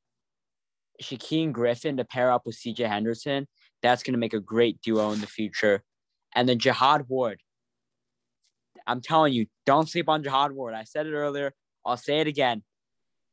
[1.02, 3.46] Shaquem Griffin to pair up with CJ Henderson.
[3.82, 5.82] That's going to make a great duo in the future.
[6.34, 7.40] And then Jihad Ward.
[8.86, 10.74] I'm telling you, don't sleep on Jihad Ward.
[10.74, 11.52] I said it earlier.
[11.84, 12.62] I'll say it again.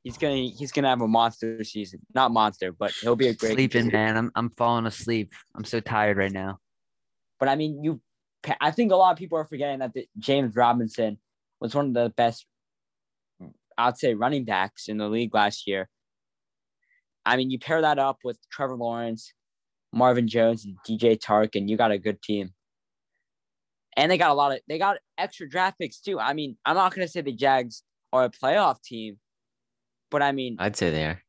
[0.03, 1.99] He's gonna he's gonna have a monster season.
[2.13, 3.53] Not monster, but he'll be a great.
[3.53, 4.13] Sleeping, contributor.
[4.13, 4.17] man.
[4.17, 5.33] I'm I'm falling asleep.
[5.55, 6.59] I'm so tired right now.
[7.39, 8.01] But I mean, you.
[8.61, 11.17] I think a lot of people are forgetting that the, James Robinson
[11.59, 12.45] was one of the best,
[13.75, 15.89] I'd say, running backs in the league last year.
[17.25, 19.33] I mean, you pair that up with Trevor Lawrence,
[19.95, 22.51] Marvin Jones, and DJ Chark, and you got a good team.
[23.97, 26.19] And they got a lot of they got extra draft picks too.
[26.19, 27.81] I mean, I'm not gonna say the Jags
[28.11, 29.17] are a playoff team,
[30.11, 31.21] but I mean, I'd say they are.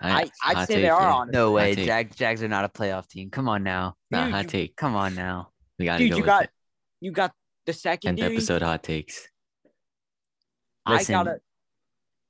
[0.00, 1.14] I- I'd say they are yeah.
[1.14, 1.74] on- No way.
[1.74, 1.86] take.
[1.86, 3.30] Jag, Jags are not a playoff team.
[3.30, 3.94] Come on now.
[4.10, 4.76] Nah, Dude, hot you- take.
[4.76, 5.50] Come on now.
[5.78, 6.50] We gotta dude, go you with got it.
[7.00, 7.32] you got
[7.64, 8.34] the tenth secondary.
[8.34, 9.26] episode hot takes.
[10.84, 11.40] I Listen, gotta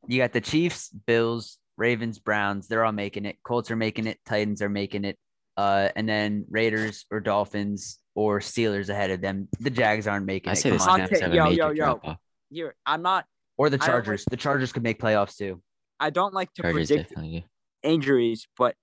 [0.07, 2.69] You got the Chiefs, Bills, Ravens, Browns.
[2.69, 3.39] They're all making it.
[3.43, 4.21] Colts are making it.
[4.25, 5.19] Titans are making it.
[5.57, 9.49] Uh, and then Raiders or Dolphins or Steelers ahead of them.
[9.61, 10.57] The Jags aren't making I it.
[10.57, 11.09] say the Come on now.
[11.21, 11.75] Have a Yo, major yo, yo.
[11.75, 12.17] drop off.
[12.51, 12.75] here.
[12.87, 13.25] I'm not.
[13.57, 14.25] Or the I don't like- Chargers.
[14.31, 15.63] The Chargers could make playoffs too.
[16.01, 17.47] I don't like to Chargers predict definitely.
[17.85, 18.75] injuries, but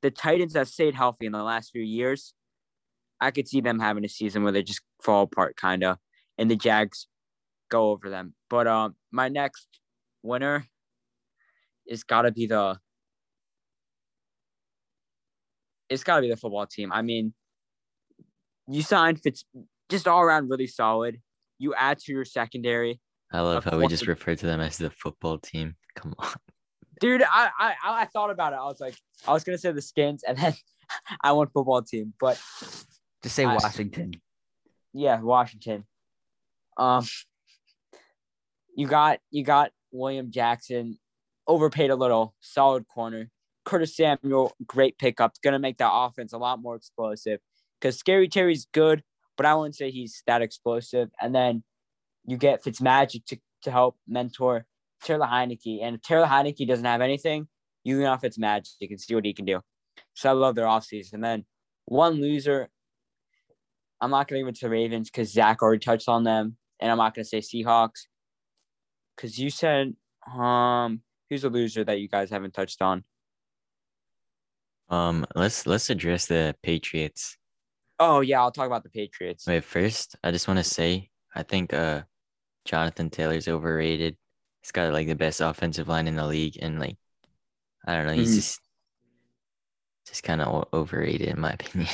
[0.00, 2.32] the Titans have stayed healthy in the last few years.
[3.20, 5.98] I could see them having a season where they just fall apart, kind of,
[6.38, 7.06] and the Jags
[7.70, 8.34] go over them.
[8.50, 9.66] But um, my next
[10.22, 10.66] winner
[11.86, 12.78] is got to be the.
[15.88, 16.92] It's got to be the football team.
[16.92, 17.34] I mean,
[18.66, 19.44] you signed Fitz,
[19.90, 21.20] just all around really solid.
[21.58, 23.00] You add to your secondary,
[23.34, 25.74] I love how we just refer to them as the football team.
[25.96, 26.28] Come on.
[27.00, 27.22] dude.
[27.22, 28.56] I I I thought about it.
[28.56, 30.54] I was like, I was gonna say the Skins, and then
[31.22, 32.40] I went football team, but
[33.22, 34.12] Just say I- Washington.
[34.92, 35.84] Yeah, Washington.
[36.76, 37.04] Um,
[38.76, 40.98] you got you got William Jackson,
[41.48, 43.30] overpaid a little, solid corner.
[43.64, 47.40] Curtis Samuel, great pickup, gonna make that offense a lot more explosive.
[47.80, 49.02] Because Scary Terry's good,
[49.36, 51.10] but I wouldn't say he's that explosive.
[51.20, 51.62] And then
[52.24, 54.64] you get Fitzmagic to, to help mentor
[55.02, 55.82] Taylor Heinicke.
[55.82, 57.48] And if Taylor Heinicke doesn't have anything,
[57.82, 59.60] you can off Fitzmagic and see what he can do.
[60.14, 61.14] So I love their offseason.
[61.14, 61.44] And then
[61.84, 62.68] one loser,
[64.00, 66.90] I'm not going to give it to Ravens because Zach already touched on them, and
[66.90, 68.06] I'm not going to say Seahawks
[69.16, 69.94] because you said
[70.34, 73.04] um who's a loser that you guys haven't touched on.
[74.90, 77.36] Um, let's let's address the Patriots.
[77.98, 79.46] Oh yeah, I'll talk about the Patriots.
[79.46, 82.02] Wait, first, I just want to say I think uh
[82.64, 84.16] Jonathan Taylor's overrated.
[84.62, 86.96] He's got like the best offensive line in the league, and like
[87.86, 88.36] I don't know, he's Mhm.
[88.36, 88.60] just
[90.06, 91.90] just kind of overrated in my opinion.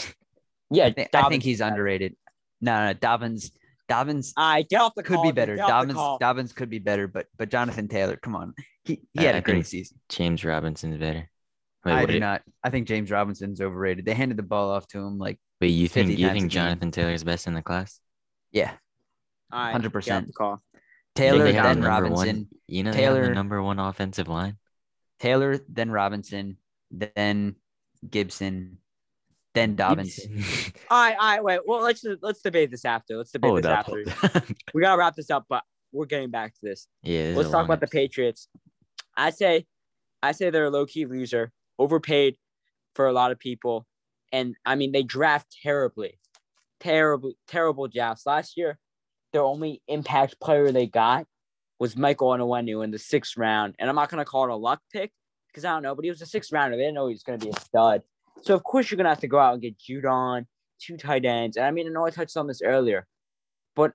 [0.70, 2.16] Yeah, I think, I think he's underrated.
[2.60, 3.50] No, no, Dobbins.
[3.88, 5.24] Dobbins All right, get off the could call.
[5.24, 5.56] be better.
[5.56, 6.18] get off the Dobbins.
[6.20, 9.42] Dobbins could be better, but but Jonathan Taylor, come on, he he had I a
[9.42, 9.98] great think season.
[10.08, 11.28] James Robinson's better.
[11.84, 12.42] Wait, I do did- not.
[12.62, 14.04] I think James Robinson's overrated.
[14.04, 16.48] They handed the ball off to him like Wait, you 50 think you think game.
[16.50, 18.00] Jonathan Taylor's best in the class?
[18.52, 18.72] yeah,
[19.50, 20.26] hundred get off percent.
[20.26, 20.62] the call.
[21.14, 22.36] Taylor they have the then number Robinson.
[22.36, 24.56] One, you know Taylor- the number one offensive line.
[25.18, 26.56] Taylor then Robinson,
[26.90, 27.56] then
[28.08, 28.78] Gibson,
[29.54, 30.20] then Dobbins.
[30.90, 31.60] All right, all right, wait.
[31.66, 33.16] Well, let's let's debate this after.
[33.16, 33.88] Let's debate hold this up.
[33.88, 34.54] after.
[34.74, 35.62] We gotta wrap this up, but
[35.92, 36.86] we're getting back to this.
[37.02, 37.88] yeah, this Let's talk long about the.
[37.88, 38.48] Patriots.
[39.16, 39.66] I say,
[40.22, 42.36] I say they're a low key loser, overpaid
[42.94, 43.86] for a lot of people,
[44.32, 46.18] and I mean they draft terribly,
[46.78, 48.26] terrible, terrible drafts.
[48.26, 48.78] Last year,
[49.32, 51.26] their only impact player they got
[51.78, 54.80] was Michael Onwenu in the sixth round, and I'm not gonna call it a luck
[54.92, 55.10] pick
[55.48, 56.76] because I don't know, but he was a sixth rounder.
[56.76, 58.02] They didn't know he was gonna be a stud.
[58.42, 60.46] So of course you're gonna have to go out and get Judon,
[60.80, 63.06] two tight ends, and I mean I know I touched on this earlier,
[63.74, 63.92] but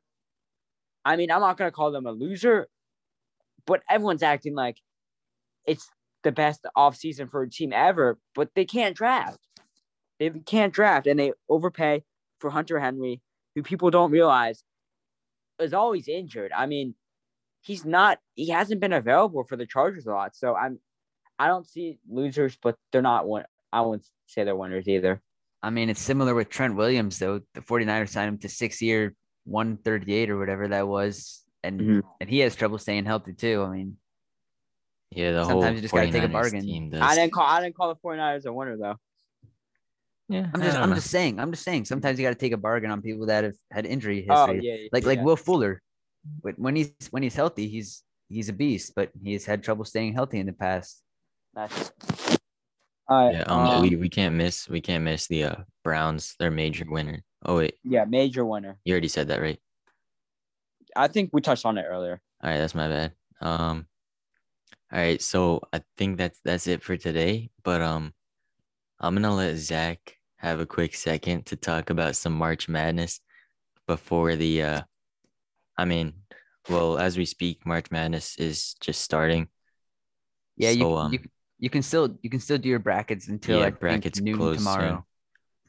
[1.06, 2.68] I mean I'm not gonna call them a loser
[3.66, 4.78] but everyone's acting like
[5.66, 5.90] it's
[6.26, 9.38] the best offseason for a team ever, but they can't draft.
[10.20, 12.04] They can't draft and they overpay
[12.40, 13.22] for Hunter Henry,
[13.54, 14.64] who people don't realize
[15.60, 16.52] is always injured.
[16.52, 16.96] I mean,
[17.62, 20.36] he's not he hasn't been available for the Chargers a lot.
[20.36, 20.80] So I'm
[21.38, 25.22] I don't see losers, but they're not one I wouldn't say they're winners either.
[25.62, 27.42] I mean, it's similar with Trent Williams, though.
[27.54, 29.16] The 49ers signed him to six year,
[29.46, 31.44] 138 or whatever that was.
[31.64, 32.04] And Mhm.
[32.20, 33.62] and he has trouble staying healthy too.
[33.64, 33.98] I mean,
[35.12, 36.94] Yeah, the whole Sometimes whole you just gotta take a bargain.
[37.02, 38.96] I didn't call I didn't call the 49ers a winner though.
[40.28, 40.96] yeah, I'm just I'm know.
[40.96, 43.56] just saying, I'm just saying sometimes you gotta take a bargain on people that have
[43.72, 44.66] had injury Oh history.
[44.66, 45.24] yeah, yeah, like like yeah.
[45.24, 45.82] Will Fuller.
[46.42, 50.14] When when he's when he's healthy, he's he's a beast, but he's had trouble staying
[50.14, 51.02] healthy in the past.
[51.54, 51.92] That's
[53.08, 53.36] all right.
[53.36, 56.86] Yeah, um, um, we we can't miss we can't miss the uh Browns, their major
[56.90, 57.24] winner.
[57.46, 58.80] Oh wait, yeah, major winner.
[58.84, 59.60] you already said that, right?
[60.96, 62.20] I think we touched on it earlier.
[62.44, 63.14] All right, that's my bad.
[63.42, 63.86] Um,
[64.92, 67.50] all right, so I think that's that's it for today.
[67.64, 68.14] But um,
[69.00, 73.20] I'm gonna let Zach have a quick second to talk about some March Madness
[73.88, 74.82] before the uh,
[75.78, 76.14] I mean,
[76.70, 79.48] well, as we speak, March Madness is just starting.
[80.58, 81.20] Yeah, you, um, you
[81.60, 84.58] you can still you can still do your brackets until yeah, think brackets noon close
[84.58, 84.90] tomorrow.
[84.90, 85.04] soon.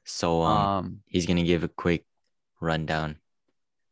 [0.05, 2.05] So um, Um, he's gonna give a quick
[2.61, 3.17] rundown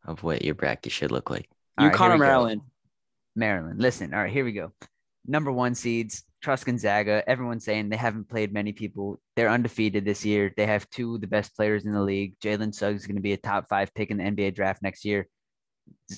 [0.05, 1.49] of what your bracket should look like.
[1.79, 2.27] all right, here UConn or we go.
[2.27, 2.61] Maryland?
[3.35, 3.81] Maryland.
[3.81, 4.72] Listen, all right, here we go.
[5.27, 7.25] Number one seeds trust Gonzaga.
[7.27, 9.18] Everyone's saying they haven't played many people.
[9.35, 10.53] They're undefeated this year.
[10.57, 12.39] They have two of the best players in the league.
[12.41, 15.07] Jalen Suggs is going to be a top five pick in the NBA draft next
[15.07, 15.27] year.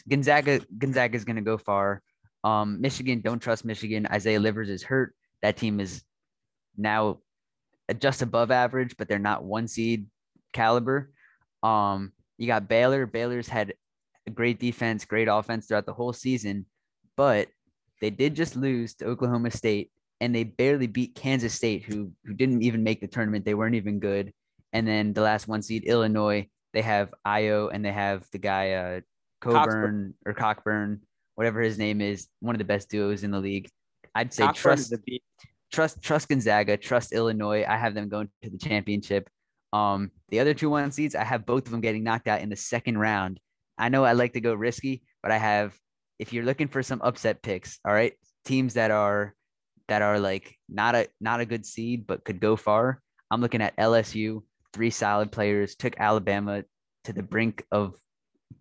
[0.08, 2.02] Gonzaga Gonzaga is going to go far.
[2.42, 4.06] Um, Michigan, don't trust Michigan.
[4.10, 5.14] Isaiah Livers is hurt.
[5.42, 6.02] That team is
[6.76, 7.18] now
[7.98, 10.06] just above average, but they're not one seed
[10.52, 11.12] caliber.
[11.62, 13.06] Um, you got Baylor.
[13.06, 13.74] Baylor's had
[14.32, 16.66] great defense, great offense throughout the whole season,
[17.16, 17.48] but
[18.00, 19.90] they did just lose to Oklahoma State
[20.20, 23.44] and they barely beat Kansas State, who who didn't even make the tournament.
[23.44, 24.32] They weren't even good.
[24.72, 28.72] And then the last one seed, Illinois, they have Ayo and they have the guy
[28.72, 29.00] uh,
[29.40, 31.00] Cockburn or Cockburn,
[31.34, 33.68] whatever his name is, one of the best duos in the league.
[34.14, 34.94] I'd say Cockburn trust
[35.72, 37.64] trust trust Gonzaga, trust Illinois.
[37.66, 39.28] I have them going to the championship.
[39.72, 42.48] Um, the other two one seeds, I have both of them getting knocked out in
[42.48, 43.40] the second round.
[43.78, 45.76] I know I like to go risky, but I have
[46.18, 48.12] if you're looking for some upset picks, all right,
[48.44, 49.34] teams that are
[49.88, 53.00] that are like not a not a good seed but could go far.
[53.30, 54.42] I'm looking at LSU,
[54.72, 56.64] three solid players, took Alabama
[57.04, 57.94] to the brink of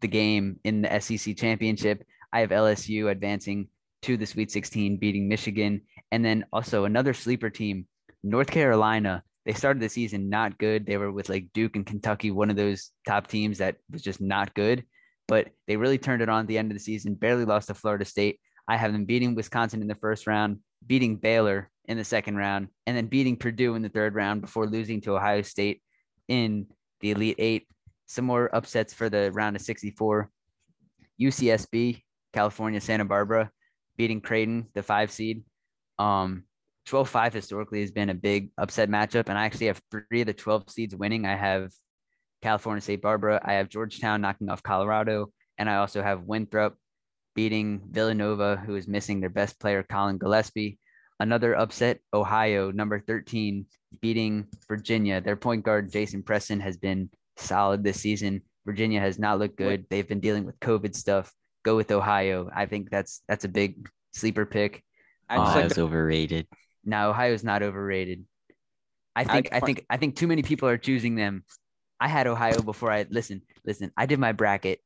[0.01, 2.03] the game in the SEC championship.
[2.33, 3.67] I have LSU advancing
[4.03, 5.81] to the Sweet 16, beating Michigan.
[6.11, 7.87] And then also another sleeper team,
[8.23, 9.23] North Carolina.
[9.45, 10.85] They started the season not good.
[10.85, 14.21] They were with like Duke and Kentucky, one of those top teams that was just
[14.21, 14.83] not good.
[15.27, 17.73] But they really turned it on at the end of the season, barely lost to
[17.73, 18.39] Florida State.
[18.67, 22.67] I have them beating Wisconsin in the first round, beating Baylor in the second round,
[22.85, 25.81] and then beating Purdue in the third round before losing to Ohio State
[26.27, 26.67] in
[27.01, 27.67] the Elite Eight.
[28.07, 30.29] Some more upsets for the round of 64.
[31.19, 32.01] UCSB,
[32.33, 33.49] California, Santa Barbara,
[33.97, 35.43] beating Creighton, the five seed.
[35.97, 36.43] Um,
[36.85, 39.29] 12 5 historically has been a big upset matchup.
[39.29, 41.25] And I actually have three of the 12 seeds winning.
[41.25, 41.71] I have
[42.45, 46.77] California State Barbara, I have Georgetown knocking off Colorado, and I also have Winthrop
[47.33, 50.77] beating Villanova, who is missing their best player, Collin Gillespie.
[51.19, 53.65] Another upset, Ohio, number 13,
[53.99, 55.21] beating Virginia.
[55.21, 58.43] Their point guard, Jason Preston, has been solid this season.
[58.63, 59.85] Virginia has not looked good.
[59.89, 61.33] They've been dealing with COVID stuff.
[61.63, 62.51] Go with Ohio.
[62.55, 64.83] I think that's that's a big sleeper pick.
[65.27, 66.45] I just Oh, like overrated.
[66.83, 68.23] Now Ohio's not overrated.
[69.15, 71.43] I think I I- think I think too many people are choosing them.
[71.99, 73.91] I had Ohio before I listen, listen.
[73.97, 74.79] I did my bracket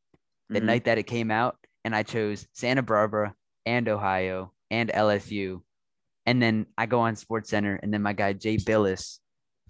[0.49, 0.66] the Mhm.
[0.66, 3.34] night that it came out, and I chose Santa Barbara
[3.66, 5.64] and Ohio and LSU.
[6.26, 9.20] And then I go on SportsCenter, and then my guy Jay Bilas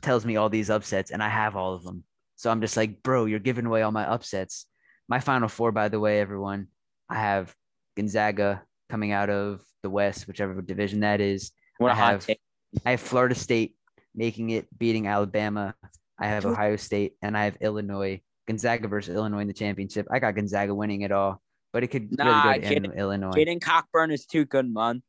[0.02, 2.04] tells me all these upsets, and I have all of them.
[2.36, 4.66] So I'm just like, bro, you're giving away all my upsets.
[5.08, 6.68] My final four, by the way, everyone,
[7.10, 7.56] I have
[7.96, 11.52] Gonzaga coming out of the West, whichever division that is.
[11.78, 12.42] what a I hot have- take.
[12.86, 13.76] I have Florida State
[14.14, 15.76] making it, beating Alabama.
[16.20, 18.22] I have Ohio State, and I have Illinois.
[18.47, 20.07] Gonzaga versus Illinois in the championship.
[20.11, 21.41] I got Gonzaga winning it all,
[21.72, 23.32] but it could Nah, really go to Jaden- Illinois.
[23.32, 25.03] Jaden Cockburn is too good, man.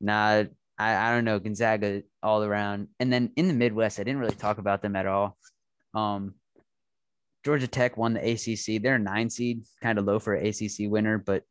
[0.00, 0.44] Nah,
[0.78, 1.38] I, I don't know.
[1.38, 2.88] Gonzaga all around.
[2.98, 5.38] And then in the Midwest, I didn't really talk about them at all.
[5.94, 6.34] Um,
[7.44, 8.82] Georgia Tech won the ACC.
[8.82, 11.44] They're a nine seed, kind of low for an ACC winner, but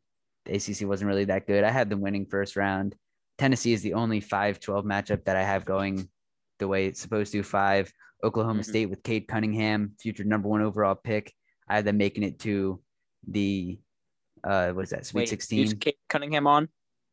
[0.45, 1.63] the ACC wasn't really that good.
[1.63, 2.93] I had them winning first round.
[3.37, 6.09] Tennessee is the only 5 12 matchup that I have going
[6.59, 7.43] the way it's supposed to.
[7.43, 7.91] Five.
[8.23, 8.65] Oklahoma Mhm.
[8.65, 11.33] State with Cade Cunningham, future number one overall pick.
[11.67, 12.81] I have them making it to
[13.27, 13.79] the,
[14.43, 15.59] uh, what is that, Sweet Wait, 16?
[15.59, 16.69] who's Cade Cunningham on?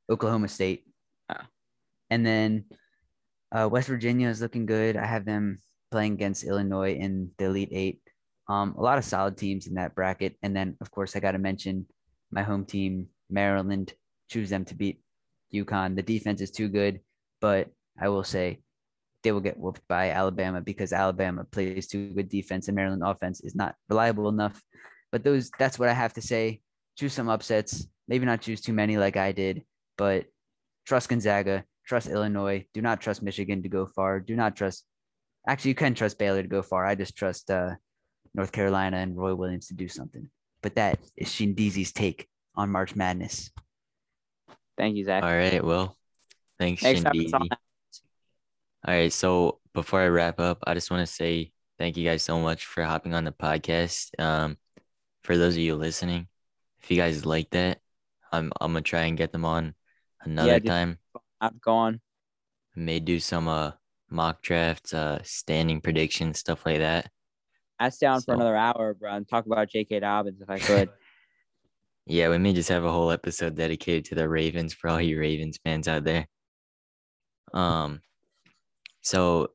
[0.09, 0.87] Oklahoma State.
[1.29, 1.37] Oh.
[2.11, 2.65] And then
[3.51, 4.97] uh, West Virginia is looking good.
[4.97, 5.61] I have them
[5.91, 8.01] playing against Illinois in the Elite Eight.
[8.49, 10.37] Um, a lot of solid teams in that bracket.
[10.43, 11.87] And then, of course, I got to mention
[12.31, 13.93] my home team, Maryland.
[14.31, 15.03] Choose them to beat
[15.53, 15.95] UConn.
[15.97, 17.01] The defense is too good,
[17.41, 17.71] but
[18.01, 18.63] I will say
[19.23, 23.41] they will get whooped by Alabama because Alabama plays too good defense and Maryland offense
[23.41, 24.61] is not reliable enough.
[25.11, 26.61] But those that's what I have to say.
[26.99, 27.87] Choose some upsets.
[28.09, 29.63] Maybe not choose too many like I did,
[29.97, 30.27] but
[30.87, 32.67] trust Gonzaga, trust Illinois.
[32.75, 34.21] Do not trust Michigan to go far.
[34.21, 34.85] Do not trust.
[35.47, 36.85] Actually, you can trust Baylor to go far.
[36.85, 37.75] I just trust uh,
[38.35, 40.29] North Carolina and Roy Williams to do something.
[40.63, 43.51] But that is Shindizi's take on March Madness.
[44.77, 45.23] Thank you, Zach.
[45.23, 45.63] All right.
[45.65, 45.97] Well,
[46.59, 47.41] thanks, Thanks for having us on.
[47.43, 47.57] Shindizi.
[48.87, 49.13] All right.
[49.13, 52.67] So before I wrap up, I just want to say thank you guys so much
[52.67, 54.11] for hopping on the podcast.
[54.19, 54.57] Um,
[55.23, 56.29] for those of you listening,
[56.83, 57.81] if you guys like that,
[58.33, 59.75] I'm I'm gonna try and get them on
[60.23, 60.67] another dude.
[60.67, 60.99] time.
[61.41, 62.01] I'm gone.
[62.77, 63.73] I may do some uh
[64.11, 67.11] mock drafts, uh standing predictions, stuff like that.
[67.79, 70.01] I'd stay on for another hour, bro, and talk about J.K.
[70.01, 70.91] Dobbins if I could.
[72.05, 75.21] Yeah, we may just have a whole episode dedicated to the Ravens for all you
[75.21, 76.27] Ravens fans out there.
[77.55, 78.01] Um,
[79.03, 79.49] so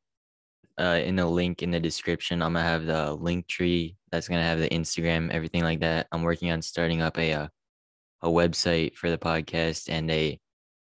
[0.79, 3.97] uh, in the link in the description, I'm gonna have the link tree.
[4.11, 6.07] That's gonna have the Instagram, everything like that.
[6.11, 7.47] I'm working on starting up a uh,
[8.21, 10.39] a website for the podcast and a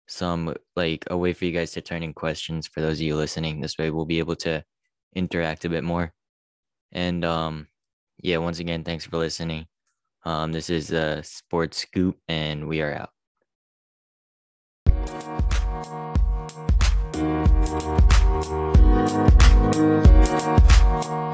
[0.08, 3.16] some like a way for you guys to turn in questions for those of you
[3.16, 3.62] listening.
[3.62, 4.64] This way we'll be able to
[5.16, 6.14] interact a bit more.
[6.92, 7.68] And um
[8.24, 9.68] yeah, once again, thanks for listening.
[10.26, 13.17] Um, this is a sports scoop and we are out.
[18.40, 18.78] Thank
[21.08, 21.27] you.